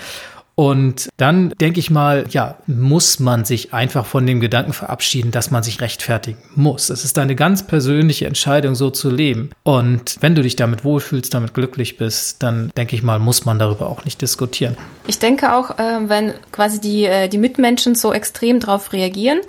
Und 0.56 1.10
dann 1.18 1.50
denke 1.60 1.80
ich 1.80 1.90
mal, 1.90 2.26
ja, 2.30 2.58
muss 2.68 3.20
man 3.20 3.44
sich 3.44 3.74
einfach 3.74 4.06
von 4.06 4.28
dem 4.28 4.40
Gedanken 4.40 4.74
verabschieden, 4.74 5.32
dass 5.32 5.50
man 5.50 5.64
sich 5.64 5.82
rechtfertigen 5.82 6.38
muss. 6.56 6.90
Es 6.90 7.04
ist 7.04 7.18
eine 7.18 7.36
ganz 7.36 7.66
persönliche 7.66 8.28
Entscheidung, 8.28 8.76
so 8.76 8.92
zu 8.92 9.10
leben. 9.10 9.50
Und 9.64 10.18
wenn 10.22 10.36
du 10.36 10.44
dich 10.44 10.56
damit 10.56 10.84
wohlfühlst, 10.84 11.34
damit 11.34 11.56
glücklich 11.56 11.98
bist, 11.98 12.44
dann 12.44 12.72
denke 12.78 12.96
ich 12.96 13.02
mal, 13.02 13.18
muss 13.18 13.46
man 13.46 13.58
darüber 13.58 13.88
auch 13.88 14.06
nicht 14.06 14.22
diskutieren. 14.22 14.78
Ich 15.08 15.18
denke 15.18 15.56
auch, 15.56 15.72
äh, 15.80 16.08
wenn 16.08 16.34
quasi 16.52 16.80
die, 16.80 17.06
äh, 17.06 17.28
die 17.30 17.40
Mitmenschen 17.40 17.96
so 17.96 18.14
extrem 18.14 18.60
darauf 18.60 18.94
reagieren, 18.94 19.42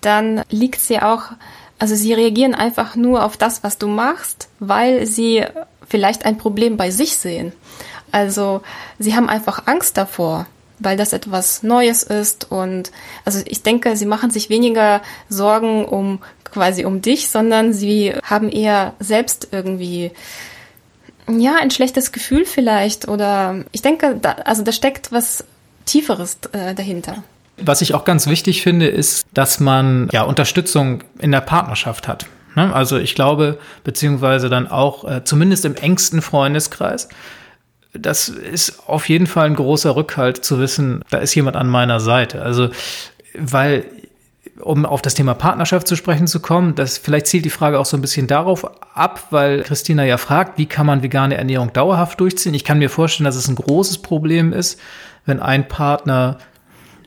dann 0.00 0.42
liegt 0.50 0.80
sie 0.80 1.00
auch, 1.00 1.22
also 1.80 1.96
sie 1.96 2.12
reagieren 2.12 2.54
einfach 2.54 2.94
nur 2.94 3.24
auf 3.24 3.36
das, 3.36 3.64
was 3.64 3.78
du 3.78 3.88
machst, 3.88 4.48
weil 4.60 5.06
sie 5.06 5.44
vielleicht 5.88 6.24
ein 6.24 6.38
Problem 6.38 6.76
bei 6.76 6.92
sich 6.92 7.16
sehen. 7.16 7.52
Also 8.12 8.60
sie 8.98 9.16
haben 9.16 9.28
einfach 9.28 9.66
Angst 9.66 9.96
davor, 9.96 10.46
weil 10.78 10.96
das 10.96 11.12
etwas 11.12 11.62
Neues 11.62 12.02
ist 12.02 12.50
und 12.50 12.90
also 13.24 13.40
ich 13.46 13.62
denke, 13.62 13.96
sie 13.96 14.06
machen 14.06 14.30
sich 14.30 14.48
weniger 14.48 15.02
Sorgen 15.28 15.84
um 15.84 16.20
quasi 16.44 16.84
um 16.84 17.00
dich, 17.00 17.28
sondern 17.28 17.72
sie 17.72 18.14
haben 18.22 18.50
eher 18.50 18.94
selbst 18.98 19.48
irgendwie 19.52 20.10
ja 21.28 21.54
ein 21.60 21.70
schlechtes 21.70 22.12
Gefühl 22.12 22.44
vielleicht 22.44 23.08
oder 23.08 23.64
ich 23.72 23.82
denke, 23.82 24.18
da, 24.20 24.32
also 24.44 24.62
da 24.62 24.72
steckt 24.72 25.12
was 25.12 25.44
Tieferes 25.84 26.38
äh, 26.52 26.74
dahinter. 26.74 27.22
Was 27.58 27.80
ich 27.82 27.94
auch 27.94 28.04
ganz 28.04 28.26
wichtig 28.26 28.62
finde, 28.62 28.86
ist, 28.86 29.26
dass 29.34 29.60
man 29.60 30.08
ja 30.12 30.22
Unterstützung 30.22 31.04
in 31.18 31.32
der 31.32 31.40
Partnerschaft 31.40 32.08
hat. 32.08 32.26
Ne? 32.54 32.74
Also 32.74 32.98
ich 32.98 33.14
glaube, 33.14 33.58
beziehungsweise 33.84 34.48
dann 34.48 34.68
auch 34.68 35.04
äh, 35.08 35.24
zumindest 35.24 35.64
im 35.64 35.74
engsten 35.74 36.22
Freundeskreis. 36.22 37.08
Das 37.92 38.28
ist 38.28 38.88
auf 38.88 39.08
jeden 39.08 39.26
Fall 39.26 39.46
ein 39.46 39.54
großer 39.54 39.94
Rückhalt 39.94 40.44
zu 40.44 40.58
wissen, 40.58 41.04
da 41.10 41.18
ist 41.18 41.34
jemand 41.34 41.56
an 41.56 41.68
meiner 41.68 42.00
Seite. 42.00 42.42
Also, 42.42 42.70
weil 43.38 43.84
um 44.60 44.86
auf 44.86 45.02
das 45.02 45.14
Thema 45.14 45.34
Partnerschaft 45.34 45.88
zu 45.88 45.96
sprechen 45.96 46.26
zu 46.26 46.40
kommen, 46.40 46.74
das 46.74 46.98
vielleicht 46.98 47.26
zielt 47.26 47.44
die 47.44 47.50
Frage 47.50 47.78
auch 47.78 47.86
so 47.86 47.96
ein 47.96 48.00
bisschen 48.00 48.26
darauf 48.26 48.64
ab, 48.94 49.28
weil 49.30 49.62
Christina 49.62 50.04
ja 50.04 50.18
fragt, 50.18 50.58
wie 50.58 50.66
kann 50.66 50.86
man 50.86 51.02
vegane 51.02 51.36
Ernährung 51.36 51.72
dauerhaft 51.72 52.20
durchziehen? 52.20 52.54
Ich 52.54 52.64
kann 52.64 52.78
mir 52.78 52.90
vorstellen, 52.90 53.24
dass 53.24 53.36
es 53.36 53.48
ein 53.48 53.56
großes 53.56 53.98
Problem 53.98 54.52
ist, 54.52 54.78
wenn 55.26 55.40
ein 55.40 55.68
Partner 55.68 56.38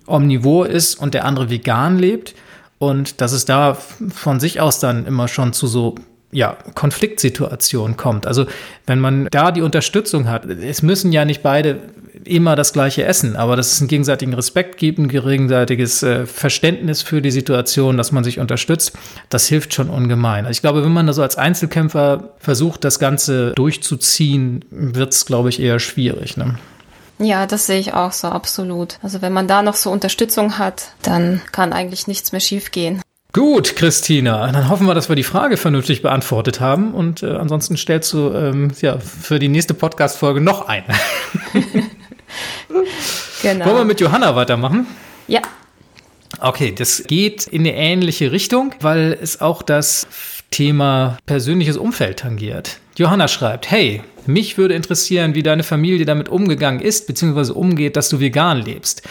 omnivor 0.07 0.67
ist 0.67 0.95
und 0.95 1.13
der 1.13 1.25
andere 1.25 1.49
vegan 1.49 1.97
lebt. 1.97 2.35
Und 2.77 3.21
dass 3.21 3.31
es 3.31 3.45
da 3.45 3.77
von 4.13 4.39
sich 4.39 4.59
aus 4.59 4.79
dann 4.79 5.05
immer 5.05 5.27
schon 5.27 5.53
zu 5.53 5.67
so 5.67 5.95
ja, 6.35 6.57
Konfliktsituationen 6.75 7.95
kommt. 7.95 8.27
Also 8.27 8.45
wenn 8.85 8.99
man 8.99 9.27
da 9.31 9.51
die 9.51 9.61
Unterstützung 9.61 10.27
hat, 10.27 10.45
es 10.45 10.81
müssen 10.81 11.13
ja 11.13 11.23
nicht 11.23 11.41
beide 11.41 11.79
immer 12.25 12.57
das 12.57 12.73
gleiche 12.73 13.05
essen, 13.05 13.37
aber 13.37 13.55
dass 13.55 13.71
es 13.71 13.79
einen 13.79 13.87
gegenseitigen 13.87 14.33
Respekt 14.33 14.77
gibt, 14.77 14.99
ein 14.99 15.07
gegenseitiges 15.07 16.03
äh, 16.03 16.25
Verständnis 16.25 17.01
für 17.01 17.21
die 17.21 17.31
Situation, 17.31 17.95
dass 17.95 18.11
man 18.11 18.25
sich 18.25 18.39
unterstützt, 18.39 18.93
das 19.29 19.47
hilft 19.47 19.73
schon 19.73 19.89
ungemein. 19.89 20.45
Also 20.45 20.57
ich 20.57 20.61
glaube, 20.61 20.83
wenn 20.83 20.91
man 20.91 21.07
da 21.07 21.13
so 21.13 21.21
als 21.21 21.37
Einzelkämpfer 21.37 22.31
versucht, 22.39 22.83
das 22.83 22.99
Ganze 22.99 23.53
durchzuziehen, 23.53 24.65
wird 24.71 25.13
es, 25.13 25.25
glaube 25.25 25.47
ich, 25.49 25.61
eher 25.61 25.79
schwierig. 25.79 26.35
Ne? 26.35 26.55
Ja, 27.19 27.45
das 27.45 27.65
sehe 27.65 27.79
ich 27.79 27.93
auch 27.93 28.11
so, 28.11 28.27
absolut. 28.27 28.97
Also 29.01 29.21
wenn 29.21 29.31
man 29.31 29.47
da 29.47 29.61
noch 29.61 29.75
so 29.75 29.89
Unterstützung 29.89 30.57
hat, 30.57 30.89
dann 31.01 31.41
kann 31.53 31.71
eigentlich 31.71 32.07
nichts 32.07 32.33
mehr 32.33 32.41
schiefgehen. 32.41 33.01
Gut, 33.35 33.75
Christina, 33.75 34.49
dann 34.49 34.69
hoffen 34.69 34.87
wir, 34.87 34.93
dass 34.93 35.09
wir 35.09 35.17
die 35.17 35.23
Frage 35.23 35.57
vernünftig 35.57 36.01
beantwortet 36.01 36.61
haben 36.61 36.93
und 36.93 37.21
äh, 37.21 37.31
ansonsten 37.31 37.75
stellst 37.75 38.13
du 38.13 38.31
ähm, 38.31 38.71
ja 38.79 38.97
für 38.97 39.39
die 39.39 39.49
nächste 39.49 39.73
Podcast-Folge 39.73 40.39
noch 40.39 40.69
eine. 40.69 40.85
genau. 43.41 43.65
Wollen 43.65 43.75
wir 43.75 43.83
mit 43.83 43.99
Johanna 43.99 44.37
weitermachen? 44.37 44.87
Ja. 45.27 45.41
Okay, 46.39 46.73
das 46.73 47.03
geht 47.07 47.45
in 47.47 47.63
eine 47.63 47.75
ähnliche 47.75 48.31
Richtung, 48.31 48.73
weil 48.79 49.17
es 49.21 49.41
auch 49.41 49.63
das 49.63 50.07
Thema 50.49 51.17
persönliches 51.25 51.75
Umfeld 51.75 52.19
tangiert. 52.19 52.79
Johanna 52.95 53.27
schreibt, 53.27 53.69
hey, 53.69 54.01
mich 54.25 54.57
würde 54.57 54.75
interessieren, 54.75 55.35
wie 55.35 55.43
deine 55.43 55.63
Familie 55.63 56.05
damit 56.05 56.29
umgegangen 56.29 56.79
ist, 56.79 57.05
beziehungsweise 57.05 57.53
umgeht, 57.53 57.97
dass 57.97 58.07
du 58.07 58.21
vegan 58.21 58.61
lebst. 58.61 59.01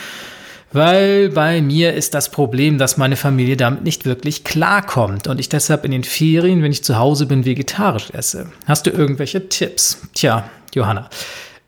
Weil 0.75 1.29
bei 1.29 1.63
mir 1.63 1.95
ist 1.95 2.15
das 2.15 2.31
Problem, 2.31 2.79
dass 2.79 2.97
meine 2.97 3.15
Familie 3.15 3.57
damit 3.57 3.85
nicht 3.85 4.05
wirklich 4.07 4.43
klarkommt 4.43 5.29
und 5.29 5.39
ich 5.39 5.49
deshalb 5.49 5.85
in 5.85 5.93
den 5.93 6.03
Ferien, 6.03 6.65
wenn 6.65 6.73
ich 6.73 6.83
zu 6.83 6.99
Hause 6.99 7.27
bin, 7.27 7.45
vegetarisch 7.45 8.11
esse. 8.11 8.49
Hast 8.67 8.87
du 8.87 8.91
irgendwelche 8.91 9.49
Tipps? 9.49 10.03
Tja, 10.15 10.51
Johanna. 10.75 11.09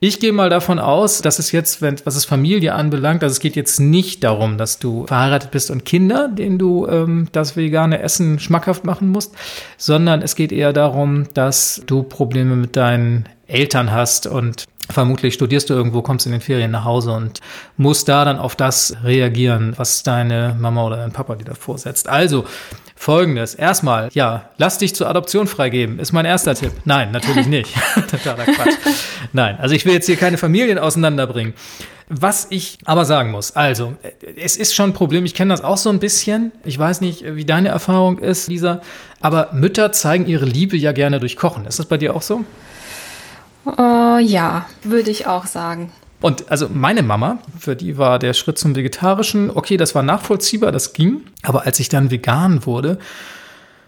Ich 0.00 0.18
gehe 0.18 0.32
mal 0.32 0.50
davon 0.50 0.80
aus, 0.80 1.22
dass 1.22 1.38
es 1.38 1.52
jetzt, 1.52 1.82
wenn, 1.82 1.94
was 2.04 2.16
es 2.16 2.24
Familie 2.24 2.74
anbelangt, 2.74 3.22
also 3.22 3.32
es 3.32 3.38
geht 3.38 3.54
jetzt 3.54 3.78
nicht 3.78 4.24
darum, 4.24 4.58
dass 4.58 4.80
du 4.80 5.06
verheiratet 5.06 5.52
bist 5.52 5.70
und 5.70 5.84
Kinder, 5.84 6.26
denen 6.26 6.58
du 6.58 6.88
ähm, 6.88 7.28
das 7.30 7.56
vegane 7.56 8.00
Essen 8.00 8.40
schmackhaft 8.40 8.84
machen 8.84 9.08
musst, 9.08 9.36
sondern 9.78 10.20
es 10.20 10.34
geht 10.34 10.50
eher 10.50 10.72
darum, 10.72 11.28
dass 11.32 11.80
du 11.86 12.02
Probleme 12.02 12.56
mit 12.56 12.74
deinen 12.74 13.26
Eltern 13.46 13.92
hast 13.92 14.26
und 14.26 14.64
Vermutlich 14.88 15.34
studierst 15.34 15.68
du 15.68 15.74
irgendwo, 15.74 16.02
kommst 16.02 16.26
in 16.26 16.32
den 16.32 16.40
Ferien 16.40 16.70
nach 16.70 16.84
Hause 16.84 17.12
und 17.12 17.40
musst 17.76 18.08
da 18.08 18.24
dann 18.24 18.38
auf 18.38 18.54
das 18.54 18.96
reagieren, 19.02 19.74
was 19.76 20.02
deine 20.02 20.56
Mama 20.58 20.86
oder 20.86 20.96
dein 20.96 21.12
Papa 21.12 21.34
dir 21.34 21.44
da 21.44 21.54
vorsetzt. 21.54 22.08
Also, 22.08 22.44
folgendes. 22.94 23.54
Erstmal, 23.54 24.08
ja, 24.12 24.50
lass 24.58 24.78
dich 24.78 24.94
zur 24.94 25.08
Adoption 25.08 25.46
freigeben, 25.46 25.98
ist 25.98 26.12
mein 26.12 26.24
erster 26.24 26.54
Tipp. 26.54 26.72
Nein, 26.84 27.10
natürlich 27.10 27.46
nicht. 27.46 27.72
Totaler 28.10 28.44
Quatsch. 28.44 28.74
Nein, 29.32 29.58
also 29.58 29.74
ich 29.74 29.84
will 29.84 29.92
jetzt 29.92 30.06
hier 30.06 30.16
keine 30.16 30.38
Familien 30.38 30.78
auseinanderbringen. 30.78 31.54
Was 32.08 32.46
ich 32.50 32.78
aber 32.84 33.04
sagen 33.04 33.32
muss, 33.32 33.56
also, 33.56 33.96
es 34.36 34.56
ist 34.56 34.76
schon 34.76 34.90
ein 34.90 34.92
Problem, 34.92 35.24
ich 35.24 35.34
kenne 35.34 35.52
das 35.52 35.64
auch 35.64 35.76
so 35.76 35.90
ein 35.90 35.98
bisschen. 35.98 36.52
Ich 36.64 36.78
weiß 36.78 37.00
nicht, 37.00 37.24
wie 37.34 37.44
deine 37.44 37.70
Erfahrung 37.70 38.18
ist, 38.20 38.46
Lisa, 38.46 38.80
aber 39.20 39.48
Mütter 39.52 39.90
zeigen 39.90 40.26
ihre 40.26 40.44
Liebe 40.44 40.76
ja 40.76 40.92
gerne 40.92 41.18
durch 41.18 41.36
Kochen. 41.36 41.66
Ist 41.66 41.80
das 41.80 41.86
bei 41.86 41.96
dir 41.96 42.14
auch 42.14 42.22
so? 42.22 42.44
Uh, 43.66 44.18
ja, 44.18 44.66
würde 44.84 45.10
ich 45.10 45.26
auch 45.26 45.46
sagen. 45.46 45.90
Und 46.20 46.50
also 46.50 46.68
meine 46.72 47.02
Mama, 47.02 47.38
für 47.58 47.76
die 47.76 47.98
war 47.98 48.18
der 48.18 48.32
Schritt 48.32 48.58
zum 48.58 48.74
Vegetarischen, 48.74 49.50
okay, 49.50 49.76
das 49.76 49.94
war 49.94 50.02
nachvollziehbar, 50.02 50.72
das 50.72 50.92
ging. 50.92 51.22
Aber 51.42 51.66
als 51.66 51.80
ich 51.80 51.88
dann 51.88 52.10
vegan 52.10 52.64
wurde, 52.64 52.98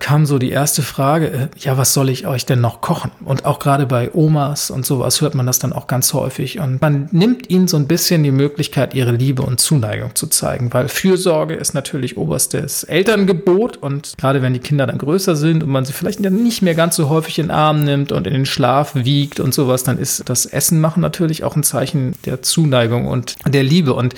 kam 0.01 0.27
so 0.27 0.39
die 0.39 0.51
erste 0.51 0.83
Frage, 0.83 1.27
äh, 1.27 1.49
ja, 1.59 1.77
was 1.77 1.93
soll 1.93 2.09
ich 2.09 2.27
euch 2.27 2.47
denn 2.47 2.61
noch 2.61 2.81
kochen? 2.81 3.11
Und 3.25 3.45
auch 3.45 3.59
gerade 3.59 3.87
bei 3.87 4.11
Omas 4.15 4.71
und 4.71 4.87
sowas 4.87 5.21
hört 5.21 5.35
man 5.35 5.47
das 5.47 5.59
dann 5.59 5.73
auch 5.73 5.87
ganz 5.87 6.13
häufig. 6.13 6.61
Und 6.61 6.81
man 6.81 7.09
nimmt 7.11 7.51
ihnen 7.51 7.69
so 7.69 7.77
ein 7.77 7.89
bisschen 7.89 8.23
die 8.23 8.31
Möglichkeit, 8.31 8.95
ihre 8.95 9.13
Liebe 9.13 9.43
und 9.43 9.61
Zuneigung 9.61 10.15
zu 10.15 10.29
zeigen, 10.29 10.73
weil 10.73 10.89
Fürsorge 10.89 11.55
ist 11.55 11.75
natürlich 11.75 12.17
oberstes 12.17 12.85
Elterngebot. 12.85 13.77
Und 13.79 14.15
gerade 14.19 14.43
wenn 14.43 14.55
die 14.55 14.61
Kinder 14.61 14.87
dann 14.87 14.99
größer 14.99 15.35
sind 15.35 15.63
und 15.63 15.71
man 15.71 15.85
sie 15.85 15.93
vielleicht 15.93 16.21
nicht 16.21 16.63
mehr 16.63 16.75
ganz 16.75 16.97
so 16.97 17.09
häufig 17.09 17.39
in 17.39 17.47
den 17.47 17.51
Arm 17.51 17.85
nimmt 17.85 18.13
und 18.13 18.27
in 18.27 18.35
den 18.35 18.47
Schlaf 18.47 18.95
wiegt 18.95 19.41
und 19.41 19.53
sowas, 19.53 19.83
dann 19.83 19.99
ist 19.99 20.29
das 20.29 20.47
Essen 20.47 20.81
machen 20.81 21.01
natürlich 21.01 21.45
auch 21.45 21.57
ein 21.57 21.63
Zeichen 21.65 22.15
der 22.25 22.43
Zuneigung 22.43 23.07
und 23.07 23.35
der 23.47 23.65
Liebe. 23.65 23.95
Und 23.95 24.15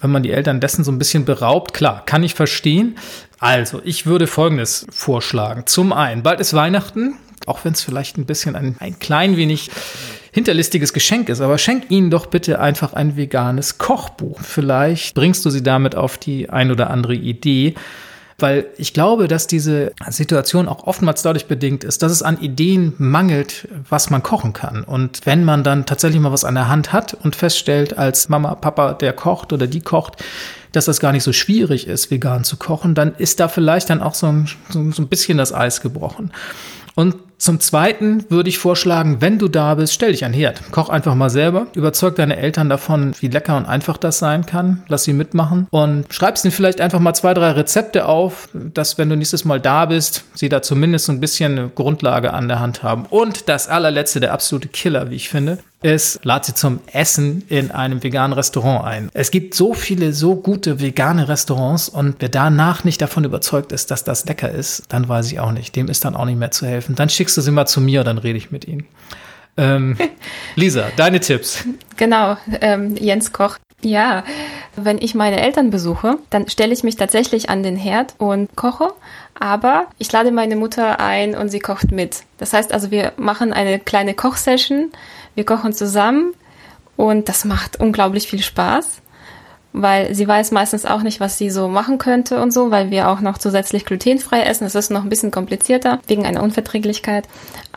wenn 0.00 0.10
man 0.10 0.22
die 0.22 0.30
Eltern 0.30 0.60
dessen 0.60 0.84
so 0.84 0.92
ein 0.92 0.98
bisschen 0.98 1.24
beraubt, 1.24 1.74
klar, 1.74 2.04
kann 2.06 2.22
ich 2.22 2.34
verstehen. 2.34 2.96
Also, 3.38 3.80
ich 3.84 4.06
würde 4.06 4.26
Folgendes 4.26 4.86
vorschlagen. 4.90 5.64
Zum 5.66 5.92
einen, 5.92 6.22
bald 6.22 6.40
ist 6.40 6.54
Weihnachten, 6.54 7.16
auch 7.46 7.64
wenn 7.64 7.72
es 7.72 7.82
vielleicht 7.82 8.18
ein 8.18 8.26
bisschen 8.26 8.56
ein, 8.56 8.76
ein 8.78 8.98
klein 8.98 9.36
wenig 9.36 9.70
hinterlistiges 10.32 10.92
Geschenk 10.92 11.28
ist, 11.28 11.40
aber 11.40 11.58
schenk 11.58 11.90
ihnen 11.90 12.10
doch 12.10 12.26
bitte 12.26 12.60
einfach 12.60 12.92
ein 12.92 13.16
veganes 13.16 13.78
Kochbuch. 13.78 14.40
Vielleicht 14.40 15.14
bringst 15.14 15.44
du 15.44 15.50
sie 15.50 15.62
damit 15.62 15.94
auf 15.94 16.18
die 16.18 16.50
ein 16.50 16.70
oder 16.70 16.90
andere 16.90 17.14
Idee, 17.14 17.74
weil 18.38 18.66
ich 18.76 18.94
glaube, 18.94 19.26
dass 19.26 19.48
diese 19.48 19.92
Situation 20.08 20.68
auch 20.68 20.86
oftmals 20.86 21.22
dadurch 21.22 21.46
bedingt 21.46 21.82
ist, 21.82 22.02
dass 22.02 22.12
es 22.12 22.22
an 22.22 22.40
Ideen 22.40 22.94
mangelt, 22.98 23.66
was 23.88 24.10
man 24.10 24.22
kochen 24.22 24.52
kann. 24.52 24.84
Und 24.84 25.26
wenn 25.26 25.44
man 25.44 25.64
dann 25.64 25.86
tatsächlich 25.86 26.20
mal 26.20 26.30
was 26.30 26.44
an 26.44 26.54
der 26.54 26.68
Hand 26.68 26.92
hat 26.92 27.14
und 27.14 27.34
feststellt, 27.34 27.98
als 27.98 28.28
Mama, 28.28 28.54
Papa, 28.54 28.92
der 28.92 29.12
kocht 29.12 29.52
oder 29.52 29.66
die 29.66 29.80
kocht, 29.80 30.22
dass 30.70 30.84
das 30.84 31.00
gar 31.00 31.12
nicht 31.12 31.24
so 31.24 31.32
schwierig 31.32 31.88
ist, 31.88 32.12
vegan 32.12 32.44
zu 32.44 32.56
kochen, 32.56 32.94
dann 32.94 33.14
ist 33.16 33.40
da 33.40 33.48
vielleicht 33.48 33.90
dann 33.90 34.00
auch 34.00 34.14
so 34.14 34.28
ein, 34.28 34.48
so, 34.68 34.78
ein 34.80 35.08
bisschen 35.08 35.38
das 35.38 35.52
Eis 35.52 35.80
gebrochen. 35.80 36.30
Und 36.94 37.16
zum 37.38 37.60
Zweiten 37.60 38.28
würde 38.30 38.48
ich 38.48 38.58
vorschlagen, 38.58 39.20
wenn 39.20 39.38
du 39.38 39.46
da 39.46 39.76
bist, 39.76 39.94
stell 39.94 40.10
dich 40.10 40.24
an 40.24 40.32
Herd. 40.32 40.60
Koch 40.72 40.88
einfach 40.88 41.14
mal 41.14 41.30
selber. 41.30 41.68
Überzeug 41.74 42.16
deine 42.16 42.36
Eltern 42.36 42.68
davon, 42.68 43.12
wie 43.20 43.28
lecker 43.28 43.56
und 43.56 43.64
einfach 43.64 43.96
das 43.96 44.18
sein 44.18 44.44
kann. 44.44 44.82
Lass 44.88 45.04
sie 45.04 45.12
mitmachen. 45.12 45.68
Und 45.70 46.12
schreibst 46.12 46.44
ihnen 46.44 46.52
vielleicht 46.52 46.80
einfach 46.80 46.98
mal 46.98 47.14
zwei, 47.14 47.34
drei 47.34 47.52
Rezepte 47.52 48.06
auf, 48.06 48.48
dass 48.52 48.98
wenn 48.98 49.08
du 49.08 49.16
nächstes 49.16 49.44
Mal 49.44 49.60
da 49.60 49.86
bist, 49.86 50.24
sie 50.34 50.48
da 50.48 50.62
zumindest 50.62 51.06
so 51.06 51.12
ein 51.12 51.20
bisschen 51.20 51.58
eine 51.58 51.68
Grundlage 51.68 52.34
an 52.34 52.48
der 52.48 52.58
Hand 52.58 52.82
haben. 52.82 53.06
Und 53.08 53.48
das 53.48 53.68
allerletzte, 53.68 54.18
der 54.18 54.32
absolute 54.32 54.68
Killer, 54.68 55.10
wie 55.10 55.16
ich 55.16 55.28
finde, 55.28 55.58
ist, 55.82 56.24
lad 56.24 56.44
sie 56.44 56.54
zum 56.54 56.80
Essen 56.92 57.44
in 57.48 57.70
einem 57.70 58.02
veganen 58.02 58.32
Restaurant 58.32 58.84
ein. 58.84 59.10
Es 59.14 59.30
gibt 59.30 59.54
so 59.54 59.74
viele, 59.74 60.12
so 60.12 60.36
gute 60.36 60.80
vegane 60.80 61.28
Restaurants 61.28 61.88
und 61.88 62.16
wer 62.18 62.28
danach 62.28 62.84
nicht 62.84 63.00
davon 63.00 63.24
überzeugt 63.24 63.72
ist, 63.72 63.90
dass 63.90 64.02
das 64.02 64.26
lecker 64.26 64.50
ist, 64.50 64.84
dann 64.88 65.08
weiß 65.08 65.30
ich 65.30 65.40
auch 65.40 65.52
nicht. 65.52 65.76
Dem 65.76 65.88
ist 65.88 66.04
dann 66.04 66.16
auch 66.16 66.24
nicht 66.24 66.38
mehr 66.38 66.50
zu 66.50 66.66
helfen. 66.66 66.94
Dann 66.94 67.08
schickst 67.08 67.36
du 67.36 67.40
sie 67.40 67.52
mal 67.52 67.66
zu 67.66 67.80
mir, 67.80 68.02
dann 68.02 68.18
rede 68.18 68.38
ich 68.38 68.50
mit 68.50 68.66
ihnen. 68.66 68.86
Ähm, 69.56 69.96
Lisa, 70.56 70.86
deine 70.96 71.20
Tipps. 71.20 71.64
Genau, 71.96 72.36
ähm, 72.60 72.96
Jens 72.96 73.32
Koch. 73.32 73.58
Ja, 73.80 74.24
wenn 74.74 74.98
ich 74.98 75.14
meine 75.14 75.40
Eltern 75.40 75.70
besuche, 75.70 76.16
dann 76.30 76.48
stelle 76.48 76.72
ich 76.72 76.82
mich 76.82 76.96
tatsächlich 76.96 77.48
an 77.48 77.62
den 77.62 77.76
Herd 77.76 78.14
und 78.18 78.56
koche, 78.56 78.92
aber 79.38 79.86
ich 79.98 80.10
lade 80.10 80.32
meine 80.32 80.56
Mutter 80.56 80.98
ein 80.98 81.36
und 81.36 81.48
sie 81.48 81.60
kocht 81.60 81.92
mit. 81.92 82.24
Das 82.38 82.52
heißt 82.52 82.72
also, 82.72 82.90
wir 82.90 83.12
machen 83.16 83.52
eine 83.52 83.78
kleine 83.78 84.14
Kochsession 84.14 84.90
wir 85.38 85.44
kochen 85.44 85.72
zusammen 85.72 86.34
und 86.96 87.28
das 87.28 87.44
macht 87.44 87.78
unglaublich 87.78 88.26
viel 88.26 88.42
Spaß, 88.42 89.00
weil 89.72 90.12
sie 90.12 90.26
weiß 90.26 90.50
meistens 90.50 90.84
auch 90.84 91.02
nicht, 91.02 91.20
was 91.20 91.38
sie 91.38 91.48
so 91.48 91.68
machen 91.68 91.98
könnte 91.98 92.42
und 92.42 92.50
so, 92.50 92.72
weil 92.72 92.90
wir 92.90 93.08
auch 93.08 93.20
noch 93.20 93.38
zusätzlich 93.38 93.84
glutenfrei 93.84 94.42
essen. 94.42 94.64
Das 94.64 94.74
ist 94.74 94.90
noch 94.90 95.04
ein 95.04 95.08
bisschen 95.08 95.30
komplizierter 95.30 96.00
wegen 96.08 96.26
einer 96.26 96.42
Unverträglichkeit. 96.42 97.28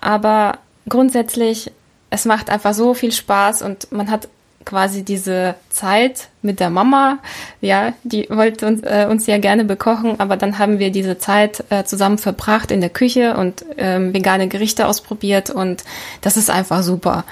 Aber 0.01 0.57
grundsätzlich, 0.89 1.71
es 2.09 2.25
macht 2.25 2.49
einfach 2.49 2.73
so 2.73 2.95
viel 2.95 3.11
Spaß 3.11 3.61
und 3.61 3.91
man 3.91 4.09
hat 4.09 4.27
quasi 4.65 5.03
diese 5.03 5.55
Zeit 5.69 6.29
mit 6.41 6.59
der 6.59 6.69
Mama, 6.69 7.19
ja, 7.61 7.93
die 8.03 8.27
wollte 8.29 8.67
uns, 8.67 8.81
äh, 8.83 9.07
uns 9.09 9.27
ja 9.27 9.37
gerne 9.37 9.65
bekochen, 9.65 10.19
aber 10.19 10.37
dann 10.37 10.57
haben 10.57 10.79
wir 10.79 10.91
diese 10.91 11.17
Zeit 11.17 11.63
äh, 11.69 11.83
zusammen 11.83 12.17
verbracht 12.17 12.71
in 12.71 12.81
der 12.81 12.89
Küche 12.89 13.37
und 13.37 13.65
ähm, 13.77 14.13
vegane 14.13 14.47
Gerichte 14.47 14.87
ausprobiert 14.87 15.49
und 15.49 15.83
das 16.21 16.37
ist 16.37 16.49
einfach 16.49 16.83
super. 16.83 17.23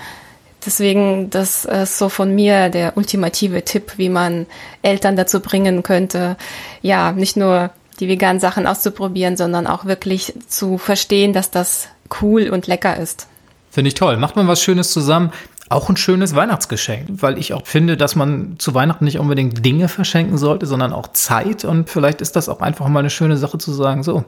Deswegen, 0.65 1.29
das 1.29 1.65
ist 1.65 1.97
so 1.97 2.09
von 2.09 2.35
mir 2.35 2.69
der 2.69 2.97
ultimative 2.97 3.63
Tipp, 3.63 3.93
wie 3.97 4.09
man 4.09 4.45
Eltern 4.81 5.15
dazu 5.15 5.39
bringen 5.39 5.83
könnte, 5.83 6.35
ja, 6.81 7.11
nicht 7.13 7.37
nur 7.37 7.71
die 7.99 8.07
veganen 8.07 8.39
Sachen 8.39 8.67
auszuprobieren, 8.67 9.37
sondern 9.37 9.67
auch 9.67 9.85
wirklich 9.85 10.33
zu 10.47 10.77
verstehen, 10.77 11.33
dass 11.33 11.51
das 11.51 11.87
cool 12.21 12.49
und 12.49 12.67
lecker 12.67 12.97
ist. 12.97 13.27
Finde 13.71 13.89
ich 13.89 13.93
toll. 13.93 14.17
Macht 14.17 14.35
man 14.35 14.47
was 14.47 14.61
Schönes 14.61 14.91
zusammen 14.91 15.31
auch 15.69 15.87
ein 15.87 15.97
schönes 15.97 16.35
Weihnachtsgeschenk, 16.35 17.07
weil 17.21 17.37
ich 17.37 17.53
auch 17.53 17.65
finde, 17.65 17.95
dass 17.95 18.15
man 18.15 18.55
zu 18.57 18.73
Weihnachten 18.73 19.05
nicht 19.05 19.19
unbedingt 19.19 19.63
Dinge 19.63 19.87
verschenken 19.87 20.37
sollte, 20.37 20.65
sondern 20.65 20.93
auch 20.93 21.09
Zeit. 21.09 21.63
Und 21.63 21.89
vielleicht 21.89 22.21
ist 22.21 22.35
das 22.35 22.49
auch 22.49 22.59
einfach 22.59 22.87
mal 22.87 22.99
eine 22.99 23.11
schöne 23.11 23.37
Sache 23.37 23.59
zu 23.59 23.71
sagen, 23.71 24.01
so, 24.01 24.25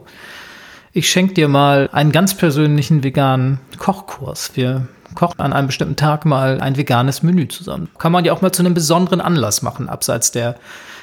ich 0.92 1.10
schenke 1.10 1.34
dir 1.34 1.48
mal 1.48 1.90
einen 1.92 2.12
ganz 2.12 2.36
persönlichen 2.36 3.02
veganen 3.02 3.58
Kochkurs. 3.78 4.52
Wir 4.54 4.86
kochen 5.14 5.40
an 5.40 5.52
einem 5.52 5.66
bestimmten 5.68 5.96
Tag 5.96 6.24
mal 6.24 6.60
ein 6.60 6.76
veganes 6.76 7.22
Menü 7.22 7.48
zusammen. 7.48 7.88
Kann 7.98 8.12
man 8.12 8.24
ja 8.24 8.32
auch 8.32 8.40
mal 8.40 8.52
zu 8.52 8.62
einem 8.62 8.74
besonderen 8.74 9.20
Anlass 9.20 9.62
machen, 9.62 9.88
abseits 9.88 10.30
der, 10.30 10.56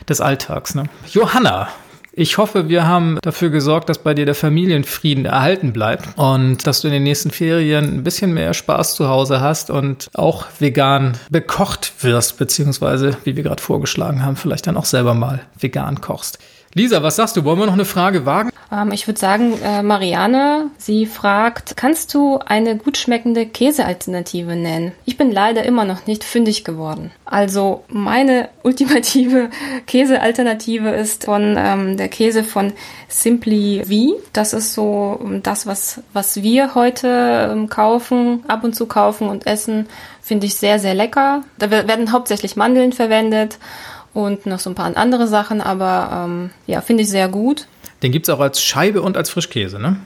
des 0.08 0.22
Alltags. 0.22 0.76
Ne? 0.76 0.86
Johanna, 1.12 1.70
ich 2.12 2.38
hoffe, 2.38 2.68
wir 2.68 2.86
haben 2.86 3.20
dafür 3.22 3.50
gesorgt, 3.50 3.88
dass 3.88 4.00
bei 4.00 4.14
dir 4.14 4.26
der 4.26 4.36
Familienfrieden 4.36 5.26
erhalten 5.26 5.72
bleibt 5.72 6.18
und 6.18 6.66
dass 6.68 6.82
du 6.82 6.88
in 6.88 6.94
den 6.94 7.04
nächsten 7.04 7.32
Ferien 7.32 7.86
ein 7.86 8.04
bisschen 8.04 8.34
mehr 8.34 8.54
Spaß 8.54 8.96
zu 8.96 9.08
Hause 9.08 9.40
hast 9.40 9.70
und 9.70 10.10
auch 10.16 10.46
vegan 10.60 11.14
bekocht 11.30 11.94
wirst, 12.02 12.38
beziehungsweise, 12.38 13.16
wie 13.24 13.36
wir 13.36 13.44
gerade 13.44 13.62
vorgeschlagen 13.62 14.26
haben, 14.26 14.36
vielleicht 14.36 14.68
dann 14.68 14.76
auch 14.76 14.86
selber 14.86 15.14
mal 15.14 15.42
vegan 15.58 16.02
kochst. 16.02 16.40
Lisa, 16.74 17.02
was 17.02 17.16
sagst 17.16 17.38
du? 17.38 17.46
Wollen 17.46 17.60
wir 17.60 17.66
noch 17.66 17.74
eine 17.74 17.86
Frage 17.86 18.26
wagen? 18.26 18.49
Ähm, 18.72 18.92
ich 18.92 19.08
würde 19.08 19.20
sagen, 19.20 19.54
äh, 19.64 19.82
Marianne, 19.82 20.72
sie 20.78 21.06
fragt, 21.06 21.76
kannst 21.76 22.14
du 22.14 22.40
eine 22.40 22.78
gut 22.78 22.98
schmeckende 22.98 23.46
Käsealternative 23.46 24.56
nennen? 24.56 24.92
Ich 25.06 25.18
bin 25.18 25.32
leider 25.32 25.64
immer 25.64 25.86
noch 25.86 26.06
nicht 26.06 26.24
fündig 26.24 26.64
geworden. 26.64 27.12
Also 27.26 27.84
meine 27.88 28.50
ultimative 28.64 29.50
Käsealternative 29.88 30.90
ist 30.90 31.26
von 31.26 31.56
ähm, 31.58 31.98
der 31.98 32.10
Käse 32.10 32.44
von 32.44 32.74
Simply 33.08 33.84
V. 33.86 34.22
Das 34.34 34.54
ist 34.54 34.74
so 34.74 35.20
ähm, 35.24 35.44
das, 35.44 35.66
was, 35.66 36.02
was 36.14 36.42
wir 36.44 36.76
heute 36.76 37.50
ähm, 37.52 37.70
kaufen, 37.70 38.44
ab 38.48 38.64
und 38.64 38.76
zu 38.76 38.86
kaufen 38.86 39.30
und 39.30 39.48
essen. 39.48 39.88
Finde 40.22 40.46
ich 40.46 40.56
sehr, 40.56 40.78
sehr 40.78 40.94
lecker. 40.94 41.44
Da 41.58 41.72
werden 41.72 42.12
hauptsächlich 42.12 42.56
Mandeln 42.56 42.94
verwendet 42.94 43.58
und 44.26 44.46
noch 44.46 44.60
so 44.60 44.70
ein 44.70 44.76
paar 44.76 44.96
andere 44.96 45.28
Sachen, 45.28 45.62
aber 45.62 46.26
ähm, 46.26 46.50
ja, 46.68 46.82
finde 46.82 47.04
ich 47.04 47.10
sehr 47.10 47.28
gut. 47.28 47.68
Den 48.04 48.12
gibt 48.12 48.28
es 48.28 48.34
auch 48.34 48.40
als 48.40 48.62
Scheibe 48.62 49.02
und 49.02 49.18
als 49.18 49.30
Frischkäse, 49.30 49.80
ne? 49.80 49.98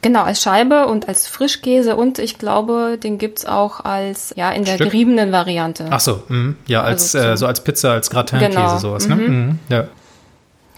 Genau, 0.00 0.22
als 0.22 0.40
Scheibe 0.40 0.86
und 0.86 1.08
als 1.08 1.26
Frischkäse 1.26 1.96
und 1.96 2.20
ich 2.20 2.38
glaube, 2.38 2.98
den 3.02 3.18
gibt 3.18 3.40
es 3.40 3.46
auch 3.46 3.84
als, 3.84 4.32
ja, 4.36 4.50
in 4.50 4.64
der 4.64 4.74
Stück? 4.74 4.90
geriebenen 4.90 5.32
Variante. 5.32 5.86
Ach 5.90 5.98
so, 5.98 6.22
mh. 6.28 6.54
ja, 6.66 6.82
als, 6.82 7.16
also, 7.16 7.28
äh, 7.28 7.36
so 7.36 7.46
als 7.46 7.64
Pizza, 7.64 7.92
als 7.92 8.08
Gratin-Käse, 8.08 8.50
genau. 8.50 8.78
sowas, 8.78 9.08
ne? 9.08 9.16
Mhm. 9.16 9.24
Mhm. 9.24 9.58
Ja. 9.68 9.88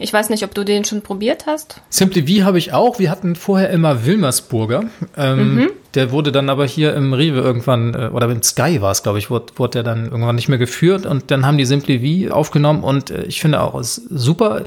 Ich 0.02 0.14
weiß 0.14 0.30
nicht, 0.30 0.42
ob 0.44 0.54
du 0.54 0.64
den 0.64 0.86
schon 0.86 1.02
probiert 1.02 1.44
hast. 1.44 1.82
Simply 1.90 2.22
V 2.26 2.46
habe 2.46 2.56
ich 2.56 2.72
auch. 2.72 2.98
Wir 2.98 3.10
hatten 3.10 3.36
vorher 3.36 3.68
immer 3.68 4.06
Wilmersburger. 4.06 4.84
Ähm, 5.16 5.56
mhm. 5.56 5.70
Der 5.94 6.10
wurde 6.10 6.32
dann 6.32 6.48
aber 6.48 6.64
hier 6.64 6.94
im 6.94 7.12
Rewe 7.12 7.40
irgendwann, 7.40 7.94
äh, 7.94 8.08
oder 8.12 8.30
im 8.30 8.42
Sky 8.42 8.80
war 8.80 8.92
es, 8.92 9.02
glaube 9.02 9.18
ich, 9.18 9.28
wurde, 9.28 9.52
wurde 9.56 9.72
der 9.72 9.82
dann 9.82 10.06
irgendwann 10.06 10.36
nicht 10.36 10.48
mehr 10.48 10.56
geführt. 10.56 11.04
Und 11.04 11.30
dann 11.30 11.44
haben 11.44 11.58
die 11.58 11.66
Simply 11.66 12.28
V 12.28 12.34
aufgenommen 12.34 12.82
und 12.82 13.10
äh, 13.10 13.24
ich 13.24 13.40
finde 13.40 13.60
auch, 13.60 13.78
ist 13.78 13.96
super. 14.08 14.64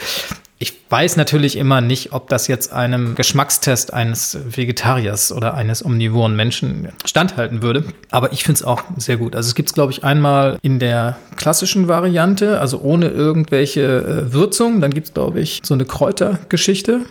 Ich 0.63 0.73
weiß 0.87 1.17
natürlich 1.17 1.57
immer 1.57 1.81
nicht, 1.81 2.13
ob 2.13 2.29
das 2.29 2.47
jetzt 2.47 2.71
einem 2.71 3.15
Geschmackstest 3.15 3.93
eines 3.93 4.37
Vegetariers 4.45 5.33
oder 5.33 5.55
eines 5.55 5.83
omnivoren 5.83 6.37
Menschen 6.37 6.87
standhalten 7.03 7.61
würde. 7.61 7.83
Aber 8.11 8.31
ich 8.31 8.45
finde 8.45 8.59
es 8.59 8.63
auch 8.63 8.81
sehr 8.95 9.17
gut. 9.17 9.35
Also 9.35 9.49
es 9.49 9.55
gibt 9.55 9.67
es, 9.67 9.73
glaube 9.73 9.91
ich, 9.91 10.05
einmal 10.05 10.59
in 10.61 10.79
der 10.79 11.17
klassischen 11.35 11.89
Variante, 11.89 12.61
also 12.61 12.79
ohne 12.79 13.09
irgendwelche 13.09 13.81
äh, 13.81 14.31
Würzung. 14.31 14.79
Dann 14.79 14.91
gibt 14.91 15.07
es, 15.07 15.13
glaube 15.13 15.41
ich, 15.41 15.59
so 15.65 15.73
eine 15.73 15.83
Kräutergeschichte 15.83 17.01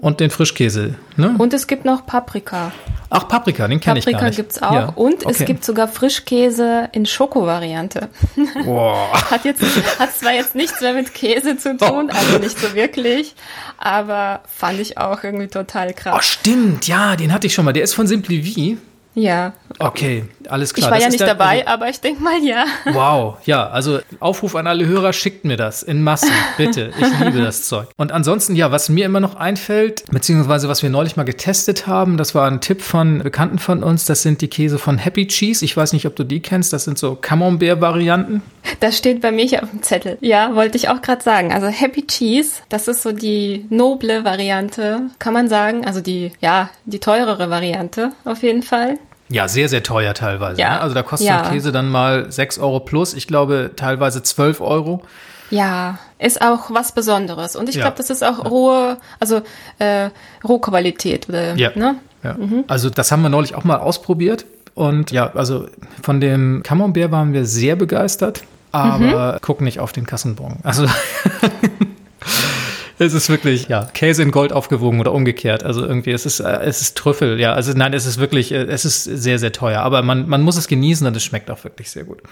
und 0.00 0.20
den 0.20 0.30
Frischkäse. 0.30 0.94
Ne? 1.16 1.34
Und 1.38 1.52
es 1.52 1.66
gibt 1.66 1.84
noch 1.84 2.06
Paprika. 2.06 2.72
Ach, 3.10 3.26
Paprika, 3.26 3.66
den 3.66 3.80
kenne 3.80 3.98
ich 3.98 4.06
gar 4.06 4.12
nicht. 4.12 4.20
Paprika 4.20 4.36
gibt 4.36 4.52
es 4.52 4.62
auch. 4.62 4.72
Ja, 4.72 4.86
und 4.94 5.26
okay. 5.26 5.36
es 5.38 5.44
gibt 5.44 5.64
sogar 5.64 5.88
Frischkäse 5.88 6.88
in 6.92 7.06
Schokovariante. 7.06 8.08
Boah. 8.64 9.12
hat, 9.30 9.44
jetzt, 9.44 9.62
hat 9.98 10.16
zwar 10.16 10.32
jetzt 10.32 10.54
nichts 10.54 10.80
mehr 10.80 10.94
mit 10.94 11.12
Käse 11.12 11.56
zu 11.56 11.76
tun, 11.76 12.10
oh. 12.10 12.16
also 12.16 12.38
nicht 12.38 12.58
so 12.58 12.74
wirklich, 12.74 13.34
aber 13.78 14.42
fand 14.46 14.78
ich 14.78 14.96
auch 14.96 15.24
irgendwie 15.24 15.48
total 15.48 15.92
krass. 15.92 16.14
Oh, 16.16 16.22
stimmt, 16.22 16.86
ja, 16.86 17.16
den 17.16 17.32
hatte 17.32 17.48
ich 17.48 17.54
schon 17.54 17.64
mal. 17.64 17.72
Der 17.72 17.82
ist 17.82 17.94
von 17.94 18.06
Simply 18.06 18.42
V. 18.42 18.80
Ja. 19.20 19.52
Okay, 19.78 20.24
alles 20.48 20.74
klar. 20.74 20.88
Ich 20.88 20.90
war 20.90 20.96
Das 20.98 21.04
ja 21.04 21.08
nicht 21.10 21.20
der- 21.20 21.28
dabei, 21.28 21.60
also- 21.60 21.68
aber 21.68 21.88
ich 21.88 22.00
denke 22.00 22.22
mal 22.22 22.38
ja. 22.42 22.64
Wow, 22.92 23.36
ja, 23.46 23.68
also 23.68 24.00
Aufruf 24.18 24.54
an 24.56 24.66
alle 24.66 24.86
Hörer, 24.86 25.12
schickt 25.12 25.44
mir 25.44 25.56
das 25.56 25.82
in 25.82 26.02
Massen, 26.02 26.30
bitte. 26.56 26.90
Ich 26.98 27.18
liebe 27.24 27.40
das 27.40 27.64
Zeug. 27.66 27.86
Und 27.96 28.12
ansonsten, 28.12 28.56
ja, 28.56 28.70
was 28.72 28.88
mir 28.88 29.06
immer 29.06 29.20
noch 29.20 29.36
einfällt, 29.36 30.04
beziehungsweise 30.10 30.68
was 30.68 30.82
wir 30.82 30.90
neulich 30.90 31.16
mal 31.16 31.22
getestet 31.24 31.86
haben, 31.86 32.16
das 32.16 32.34
war 32.34 32.50
ein 32.50 32.60
Tipp 32.60 32.82
von 32.82 33.20
Bekannten 33.20 33.58
von 33.58 33.82
uns, 33.82 34.04
das 34.04 34.22
sind 34.22 34.40
die 34.42 34.48
Käse 34.48 34.78
von 34.78 34.98
Happy 34.98 35.26
Cheese. 35.26 35.64
Ich 35.64 35.76
weiß 35.76 35.92
nicht, 35.92 36.06
ob 36.06 36.16
du 36.16 36.24
die 36.24 36.40
kennst, 36.40 36.72
das 36.72 36.84
sind 36.84 36.98
so 36.98 37.14
Camembert-Varianten. 37.14 38.42
Das 38.80 38.96
steht 38.98 39.20
bei 39.20 39.30
mir 39.32 39.44
hier 39.44 39.62
auf 39.62 39.70
dem 39.70 39.82
Zettel. 39.82 40.18
Ja, 40.20 40.54
wollte 40.54 40.76
ich 40.76 40.88
auch 40.88 41.00
gerade 41.02 41.22
sagen. 41.22 41.52
Also 41.52 41.66
Happy 41.68 42.06
Cheese, 42.06 42.62
das 42.68 42.88
ist 42.88 43.02
so 43.02 43.12
die 43.12 43.66
noble 43.70 44.24
Variante, 44.24 45.02
kann 45.18 45.32
man 45.32 45.48
sagen. 45.48 45.86
Also 45.86 46.00
die, 46.00 46.32
ja, 46.40 46.70
die 46.84 46.98
teurere 46.98 47.50
Variante 47.50 48.12
auf 48.24 48.42
jeden 48.42 48.62
Fall. 48.62 48.98
Ja, 49.30 49.46
sehr, 49.48 49.68
sehr 49.68 49.82
teuer 49.82 50.12
teilweise. 50.12 50.60
Ja. 50.60 50.70
Ne? 50.74 50.80
Also 50.80 50.94
da 50.94 51.02
kostet 51.02 51.28
Ja. 51.28 51.42
ein 51.42 51.52
Käse 51.52 51.70
dann 51.72 51.88
mal 51.88 52.30
6 52.32 52.58
Euro 52.58 52.80
plus, 52.80 53.14
ich 53.14 53.26
glaube 53.26 53.70
teilweise 53.76 54.22
12 54.22 54.60
Euro. 54.60 55.02
Ja, 55.50 55.98
ist 56.18 56.42
auch 56.42 56.70
was 56.70 56.92
Besonderes. 56.92 57.56
Und 57.56 57.68
ich 57.68 57.76
Ja. 57.76 57.82
glaube, 57.82 57.96
das 57.96 58.10
ist 58.10 58.22
auch 58.24 58.44
rohe, 58.50 58.98
also 59.18 59.40
äh, 59.78 60.10
Rohqualität 60.46 61.28
oder 61.28 61.54
Ja. 61.56 61.70
ne? 61.74 61.96
Ja. 62.22 62.36
Also 62.68 62.90
das 62.90 63.10
haben 63.12 63.22
wir 63.22 63.30
neulich 63.30 63.54
auch 63.54 63.64
mal 63.64 63.78
ausprobiert. 63.78 64.44
Und 64.74 65.10
ja, 65.10 65.30
also 65.34 65.66
von 66.02 66.20
dem 66.20 66.62
Camembert 66.62 67.10
waren 67.10 67.32
wir 67.32 67.44
sehr 67.46 67.76
begeistert, 67.76 68.42
aber 68.72 69.38
guck 69.42 69.60
nicht 69.60 69.80
auf 69.80 69.92
den 69.92 70.06
Kassenbon. 70.06 70.56
Also 70.62 70.86
es 73.00 73.14
ist 73.14 73.28
wirklich, 73.30 73.68
ja, 73.68 73.86
Käse 73.94 74.22
in 74.22 74.30
Gold 74.30 74.52
aufgewogen 74.52 75.00
oder 75.00 75.12
umgekehrt. 75.12 75.64
Also 75.64 75.84
irgendwie, 75.84 76.12
es 76.12 76.26
ist, 76.26 76.40
äh, 76.40 76.60
es 76.62 76.80
ist 76.82 76.96
Trüffel, 76.96 77.40
ja. 77.40 77.54
Also 77.54 77.72
nein, 77.72 77.94
es 77.94 78.06
ist 78.06 78.18
wirklich, 78.18 78.52
äh, 78.52 78.64
es 78.64 78.84
ist 78.84 79.04
sehr, 79.04 79.38
sehr 79.38 79.52
teuer. 79.52 79.80
Aber 79.80 80.02
man, 80.02 80.28
man 80.28 80.42
muss 80.42 80.56
es 80.56 80.68
genießen 80.68 81.06
und 81.06 81.16
es 81.16 81.24
schmeckt 81.24 81.50
auch 81.50 81.64
wirklich 81.64 81.90
sehr 81.90 82.04
gut. 82.04 82.22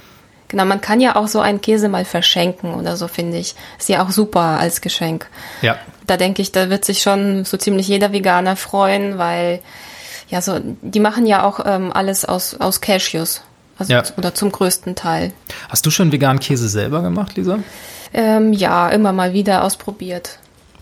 Genau, 0.49 0.65
man 0.65 0.81
kann 0.81 1.01
ja 1.01 1.17
auch 1.17 1.29
so 1.29 1.41
einen 1.41 1.61
Käse 1.61 1.89
mal 1.89 2.05
verschenken 2.05 2.75
oder 2.75 2.97
so, 2.97 3.09
finde 3.09 3.39
ich. 3.39 3.55
Ist 3.79 3.89
ja 3.89 4.05
auch 4.05 4.11
super 4.11 4.41
als 4.41 4.81
Geschenk. 4.81 5.27
Ja. 5.63 5.77
Da 6.07 6.17
denke 6.17 6.41
ich, 6.43 6.53
da 6.53 6.71
wird 6.71 6.85
sich 6.85 7.03
schon 7.03 7.45
so 7.45 7.57
ziemlich 7.57 7.89
jeder 7.89 8.13
Veganer 8.13 8.57
freuen, 8.57 9.19
weil 9.19 9.61
ja 10.29 10.41
so, 10.41 10.59
die 10.63 11.01
machen 11.01 11.27
ja 11.27 11.45
auch 11.45 11.61
ähm, 11.65 11.93
alles 11.93 12.25
aus, 12.25 12.55
aus 12.55 12.81
Cashews. 12.81 13.43
Also, 13.79 13.93
Ja. 13.93 14.03
Oder 14.17 14.35
zum 14.35 14.51
größten 14.51 14.97
Teil. 14.97 15.33
Hast 15.69 15.87
du 15.87 15.91
schon 15.91 16.13
veganen 16.13 16.41
Käse 16.41 16.69
selber 16.69 17.01
gemacht, 17.03 17.37
Lisa? 17.37 17.59
Ähm, 18.13 18.53
ja, 18.53 18.89
immer 18.89 19.13
mal 19.13 19.33
wieder 19.35 19.65
ausprobiert. 19.65 20.39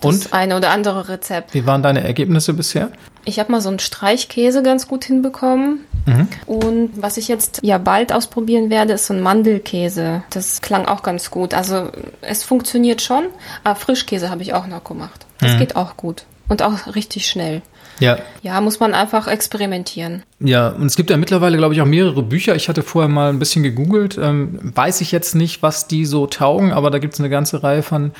Das 0.07 0.27
Und? 0.27 0.33
eine 0.33 0.57
oder 0.57 0.71
andere 0.71 1.09
Rezept. 1.09 1.55
Wie 1.55 1.67
waren 1.67 1.83
deine 1.83 2.03
Ergebnisse 2.05 2.53
bisher? 2.55 2.91
Ich 3.25 3.39
habe 3.41 3.51
mal 3.51 3.61
so 3.61 3.69
einen 3.69 3.79
Streichkäse 3.81 4.63
ganz 4.63 4.87
gut 4.87 5.05
hinbekommen. 5.05 5.81
Mhm. 6.07 6.29
Und 6.47 6.91
was 6.97 7.17
ich 7.17 7.27
jetzt 7.29 7.59
ja 7.63 7.79
bald 7.79 8.13
ausprobieren 8.13 8.71
werde, 8.71 8.93
ist 8.93 9.07
so 9.07 9.15
ein 9.15 9.21
Mandelkäse. 9.21 10.23
Das 10.31 10.61
klang 10.61 10.87
auch 10.87 11.03
ganz 11.03 11.31
gut. 11.31 11.53
Also 11.55 11.91
es 12.21 12.45
funktioniert 12.45 13.03
schon, 13.03 13.25
aber 13.65 13.75
Frischkäse 13.75 14.31
habe 14.31 14.43
ich 14.43 14.55
auch 14.55 14.67
noch 14.69 14.85
gemacht. 14.85 15.27
Das 15.39 15.55
Mhm. 15.55 15.59
geht 15.59 15.77
auch 15.77 15.97
gut. 15.97 16.25
Und 16.49 16.63
auch 16.63 16.95
richtig 16.95 17.27
schnell. 17.27 17.63
Ja, 17.99 18.19
Ja, 18.43 18.61
muss 18.61 18.79
man 18.79 18.95
einfach 18.95 19.27
experimentieren. 19.27 20.23
Ja, 20.39 20.69
und 20.69 20.87
es 20.87 20.97
gibt 20.97 21.09
ja 21.11 21.17
mittlerweile, 21.17 21.57
glaube 21.57 21.73
ich, 21.75 21.81
auch 21.81 21.87
mehrere 21.87 22.23
Bücher. 22.23 22.55
Ich 22.55 22.69
hatte 22.69 22.83
vorher 22.83 23.09
mal 23.09 23.31
ein 23.31 23.39
bisschen 23.39 23.63
gegoogelt. 23.63 24.19
Ähm, 24.23 24.59
weiß 24.63 25.01
ich 25.01 25.11
jetzt 25.13 25.35
nicht, 25.35 25.63
was 25.63 25.89
die 25.89 26.05
so 26.05 26.27
taugen, 26.27 26.73
aber 26.73 26.91
da 26.91 26.99
gibt 26.99 27.15
es 27.15 27.21
eine 27.21 27.31
ganze 27.31 27.63
Reihe 27.63 27.83
von 27.83 28.13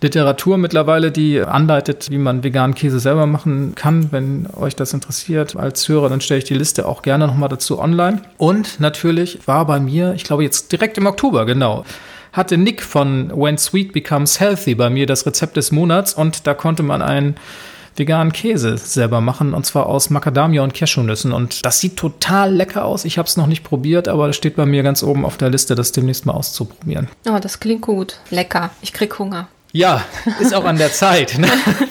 Literatur 0.00 0.58
mittlerweile, 0.58 1.10
die 1.10 1.40
anleitet, 1.40 2.10
wie 2.10 2.18
man 2.18 2.44
veganen 2.44 2.74
Käse 2.74 3.00
selber 3.00 3.26
machen 3.26 3.74
kann. 3.74 4.12
Wenn 4.12 4.46
euch 4.54 4.76
das 4.76 4.92
interessiert 4.92 5.56
als 5.56 5.88
Hörer, 5.88 6.10
dann 6.10 6.20
stelle 6.20 6.38
ich 6.38 6.44
die 6.44 6.54
Liste 6.54 6.86
auch 6.86 7.02
gerne 7.02 7.26
nochmal 7.26 7.48
dazu 7.48 7.78
online. 7.78 8.20
Und 8.36 8.80
natürlich 8.80 9.38
war 9.46 9.66
bei 9.66 9.80
mir, 9.80 10.12
ich 10.14 10.24
glaube 10.24 10.42
jetzt 10.42 10.72
direkt 10.72 10.98
im 10.98 11.06
Oktober, 11.06 11.46
genau, 11.46 11.84
hatte 12.32 12.58
Nick 12.58 12.82
von 12.82 13.30
When 13.34 13.56
Sweet 13.56 13.92
Becomes 13.92 14.40
Healthy 14.40 14.74
bei 14.74 14.90
mir 14.90 15.06
das 15.06 15.24
Rezept 15.24 15.56
des 15.56 15.72
Monats 15.72 16.12
und 16.12 16.46
da 16.46 16.52
konnte 16.52 16.82
man 16.82 17.00
einen 17.00 17.36
veganen 17.96 18.32
Käse 18.32 18.76
selber 18.76 19.20
machen 19.20 19.54
und 19.54 19.64
zwar 19.64 19.86
aus 19.86 20.10
Macadamia 20.10 20.62
und 20.62 20.74
Cashewnüssen 20.74 21.32
und 21.32 21.64
das 21.64 21.78
sieht 21.78 21.96
total 21.96 22.52
lecker 22.52 22.84
aus. 22.84 23.04
Ich 23.04 23.18
habe 23.18 23.28
es 23.28 23.36
noch 23.36 23.46
nicht 23.46 23.62
probiert, 23.62 24.08
aber 24.08 24.26
das 24.26 24.36
steht 24.36 24.56
bei 24.56 24.66
mir 24.66 24.82
ganz 24.82 25.02
oben 25.02 25.24
auf 25.24 25.36
der 25.36 25.50
Liste, 25.50 25.76
das 25.76 25.92
demnächst 25.92 26.26
mal 26.26 26.32
auszuprobieren. 26.32 27.08
Oh, 27.28 27.38
das 27.40 27.60
klingt 27.60 27.82
gut. 27.82 28.18
Lecker. 28.30 28.70
Ich 28.82 28.92
krieg 28.92 29.16
Hunger. 29.18 29.48
Ja, 29.76 30.04
ist 30.40 30.54
auch 30.54 30.66
an 30.66 30.76
der 30.76 30.92
Zeit. 30.92 31.36
Ne? 31.36 31.48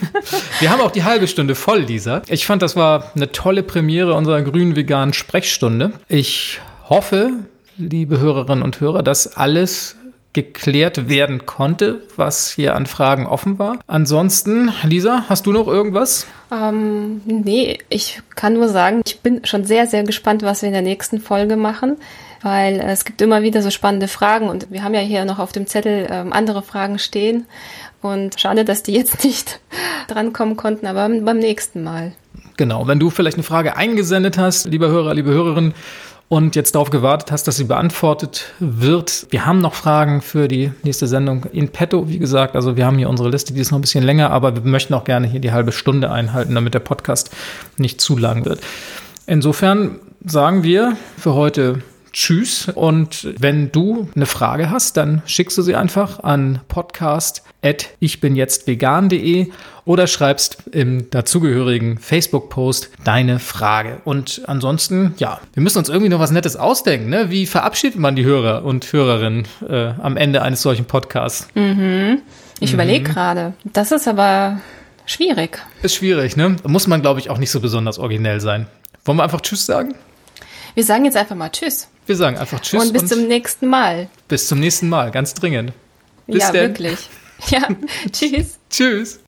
Wir 0.61 0.69
haben 0.69 0.79
auch 0.79 0.91
die 0.91 1.03
halbe 1.03 1.27
Stunde 1.27 1.53
voll, 1.53 1.81
Lisa. 1.81 2.21
Ich 2.29 2.45
fand, 2.45 2.61
das 2.61 2.77
war 2.77 3.11
eine 3.13 3.33
tolle 3.33 3.61
Premiere 3.61 4.13
unserer 4.13 4.41
grünen 4.41 4.77
veganen 4.77 5.13
Sprechstunde. 5.13 5.91
Ich 6.07 6.61
hoffe, 6.87 7.31
liebe 7.75 8.21
Hörerinnen 8.21 8.63
und 8.63 8.79
Hörer, 8.79 9.03
dass 9.03 9.35
alles 9.35 9.97
geklärt 10.33 11.07
werden 11.07 11.45
konnte, 11.45 12.01
was 12.15 12.49
hier 12.49 12.75
an 12.75 12.87
Fragen 12.87 13.27
offen 13.27 13.59
war. 13.59 13.77
Ansonsten, 13.87 14.71
Lisa, 14.83 15.25
hast 15.29 15.45
du 15.45 15.51
noch 15.51 15.67
irgendwas? 15.67 16.27
Ähm, 16.51 17.21
nee, 17.25 17.77
ich 17.89 18.21
kann 18.35 18.53
nur 18.53 18.67
sagen, 18.67 19.01
ich 19.05 19.19
bin 19.19 19.45
schon 19.45 19.63
sehr, 19.63 19.87
sehr 19.87 20.03
gespannt, 20.03 20.41
was 20.41 20.61
wir 20.61 20.67
in 20.67 20.73
der 20.73 20.81
nächsten 20.81 21.21
Folge 21.21 21.55
machen, 21.55 21.97
weil 22.41 22.79
es 22.79 23.05
gibt 23.05 23.21
immer 23.21 23.43
wieder 23.43 23.61
so 23.61 23.69
spannende 23.69 24.07
Fragen 24.07 24.49
und 24.49 24.71
wir 24.71 24.83
haben 24.83 24.93
ja 24.93 25.01
hier 25.01 25.23
noch 25.25 25.39
auf 25.39 25.51
dem 25.51 25.67
Zettel 25.67 26.07
ähm, 26.09 26.33
andere 26.33 26.63
Fragen 26.63 26.99
stehen 26.99 27.45
und 28.01 28.39
schade, 28.39 28.65
dass 28.65 28.83
die 28.83 28.93
jetzt 28.93 29.23
nicht 29.23 29.59
drankommen 30.07 30.57
konnten, 30.57 30.87
aber 30.87 31.09
beim 31.09 31.37
nächsten 31.37 31.83
Mal. 31.83 32.13
Genau, 32.57 32.87
wenn 32.87 32.99
du 32.99 33.09
vielleicht 33.09 33.37
eine 33.37 33.43
Frage 33.43 33.77
eingesendet 33.77 34.37
hast, 34.37 34.65
lieber 34.65 34.89
Hörer, 34.89 35.13
liebe 35.13 35.31
Hörerin, 35.31 35.73
und 36.29 36.55
jetzt 36.55 36.73
darauf 36.75 36.89
gewartet 36.89 37.31
hast, 37.31 37.47
dass 37.47 37.57
sie 37.57 37.65
beantwortet 37.65 38.53
wird. 38.59 39.27
Wir 39.29 39.45
haben 39.45 39.59
noch 39.61 39.73
Fragen 39.73 40.21
für 40.21 40.47
die 40.47 40.71
nächste 40.83 41.07
Sendung 41.07 41.45
in 41.53 41.69
petto, 41.69 42.09
wie 42.09 42.17
gesagt. 42.17 42.55
Also 42.55 42.75
wir 42.75 42.85
haben 42.85 42.97
hier 42.97 43.09
unsere 43.09 43.29
Liste, 43.29 43.53
die 43.53 43.61
ist 43.61 43.71
noch 43.71 43.77
ein 43.77 43.81
bisschen 43.81 44.03
länger, 44.03 44.31
aber 44.31 44.55
wir 44.55 44.63
möchten 44.63 44.93
auch 44.93 45.03
gerne 45.03 45.27
hier 45.27 45.39
die 45.39 45.51
halbe 45.51 45.71
Stunde 45.71 46.11
einhalten, 46.11 46.55
damit 46.55 46.73
der 46.73 46.79
Podcast 46.79 47.29
nicht 47.77 48.01
zu 48.01 48.17
lang 48.17 48.45
wird. 48.45 48.61
Insofern 49.27 49.99
sagen 50.25 50.63
wir 50.63 50.97
für 51.17 51.33
heute 51.33 51.83
Tschüss. 52.13 52.69
Und 52.69 53.27
wenn 53.39 53.71
du 53.71 54.07
eine 54.15 54.27
Frage 54.27 54.69
hast, 54.69 54.97
dann 54.97 55.23
schickst 55.25 55.57
du 55.57 55.63
sie 55.63 55.75
einfach 55.75 56.23
an 56.23 56.59
podcast.ichbinjetztvegan.de 56.67 59.47
oder 59.85 60.07
schreibst 60.07 60.63
im 60.71 61.09
dazugehörigen 61.09 61.97
Facebook-Post 61.97 62.91
deine 63.03 63.39
Frage. 63.39 63.99
Und 64.05 64.43
ansonsten, 64.45 65.13
ja, 65.17 65.41
wir 65.53 65.63
müssen 65.63 65.79
uns 65.79 65.89
irgendwie 65.89 66.07
noch 66.09 66.19
was 66.19 66.31
Nettes 66.31 66.55
ausdenken. 66.55 67.09
Ne? 67.09 67.29
Wie 67.29 67.45
verabschiedet 67.45 67.99
man 67.99 68.15
die 68.15 68.23
Hörer 68.23 68.63
und 68.63 68.93
Hörerinnen 68.93 69.45
äh, 69.67 69.87
am 70.01 70.15
Ende 70.15 70.41
eines 70.41 70.61
solchen 70.61 70.85
Podcasts? 70.85 71.49
Ich 72.59 72.73
überlege 72.73 73.09
gerade. 73.09 73.53
Das 73.65 73.91
ist 73.91 74.07
aber 74.07 74.61
schwierig. 75.05 75.59
Ist 75.81 75.95
schwierig, 75.95 76.37
ne? 76.37 76.55
Muss 76.65 76.87
man, 76.87 77.01
glaube 77.01 77.19
ich, 77.19 77.29
auch 77.29 77.39
nicht 77.39 77.51
so 77.51 77.59
besonders 77.59 77.99
originell 77.99 78.39
sein. 78.39 78.67
Wollen 79.03 79.17
wir 79.17 79.23
einfach 79.23 79.41
Tschüss 79.41 79.65
sagen? 79.65 79.95
Wir 80.75 80.83
sagen 80.83 81.05
jetzt 81.05 81.17
einfach 81.17 81.35
mal 81.35 81.49
Tschüss. 81.49 81.87
Wir 82.05 82.15
sagen 82.15 82.37
einfach 82.37 82.59
Tschüss 82.61 82.83
und 82.83 82.93
bis 82.93 83.05
zum 83.05 83.27
nächsten 83.27 83.67
Mal. 83.67 84.09
bis 84.27 84.47
zum 84.47 84.59
nächsten 84.59 84.89
Mal, 84.89 85.09
ganz 85.11 85.33
dringend. 85.33 85.73
Bis 86.27 86.43
ja, 86.43 86.51
denn. 86.51 86.69
wirklich. 86.69 87.09
Ja, 87.49 87.67
tschüss. 88.09 88.57
Tschüss. 88.69 89.19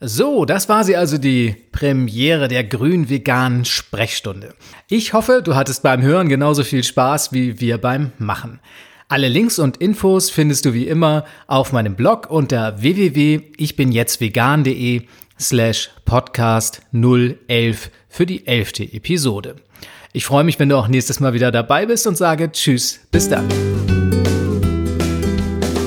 So, 0.00 0.44
das 0.44 0.68
war 0.68 0.82
sie 0.82 0.96
also 0.96 1.18
die 1.18 1.54
Premiere 1.70 2.48
der 2.48 2.64
grün-veganen 2.64 3.64
Sprechstunde. 3.64 4.56
Ich 4.88 5.12
hoffe, 5.12 5.40
du 5.44 5.54
hattest 5.54 5.84
beim 5.84 6.02
Hören 6.02 6.28
genauso 6.28 6.64
viel 6.64 6.82
Spaß 6.82 7.32
wie 7.32 7.60
wir 7.60 7.78
beim 7.78 8.10
Machen. 8.18 8.58
Alle 9.06 9.28
Links 9.28 9.60
und 9.60 9.76
Infos 9.76 10.30
findest 10.30 10.64
du 10.64 10.74
wie 10.74 10.88
immer 10.88 11.24
auf 11.46 11.70
meinem 11.70 11.94
Blog 11.94 12.28
unter 12.28 12.82
www.ichbinjetztvegan.de 12.82 15.02
slash 15.38 15.90
podcast 16.04 16.82
011 16.92 17.88
für 18.08 18.26
die 18.26 18.48
elfte 18.48 18.82
Episode. 18.82 19.54
Ich 20.14 20.26
freue 20.26 20.44
mich, 20.44 20.58
wenn 20.58 20.68
du 20.68 20.76
auch 20.76 20.88
nächstes 20.88 21.20
Mal 21.20 21.32
wieder 21.32 21.50
dabei 21.50 21.86
bist 21.86 22.06
und 22.06 22.18
sage 22.18 22.52
Tschüss, 22.52 23.00
bis 23.10 23.30
dann. 23.30 23.48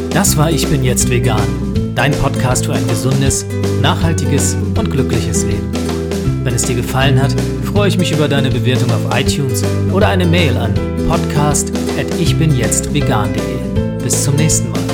Das 0.10 0.36
war 0.36 0.50
Ich 0.50 0.68
bin 0.68 0.84
jetzt 0.84 1.12
vegan, 1.12 1.44
dein 1.94 2.12
Podcast 2.14 2.66
für 2.66 2.74
ein 2.74 2.88
gesundes, 2.88 3.46
nachhaltiges 3.82 4.58
und 4.76 4.90
glückliches 4.90 5.44
Leben. 5.44 5.70
Wenn 6.44 6.56
es 6.56 6.64
dir 6.64 6.76
gefallen 6.76 7.22
hat, 7.22 7.36
freue 7.64 7.90
ich 7.90 8.00
mich 8.00 8.12
über 8.12 8.28
deine 8.28 8.50
Bewertung 8.50 8.90
auf 8.92 9.16
iTunes 9.16 9.64
oder 9.94 10.08
eine 10.08 10.26
Mail 10.26 10.58
an 10.58 10.74
podcast@ichbinjetztvegan.de. 11.08 14.04
Bis 14.04 14.24
zum 14.24 14.36
nächsten 14.36 14.72
Mal. 14.72 14.85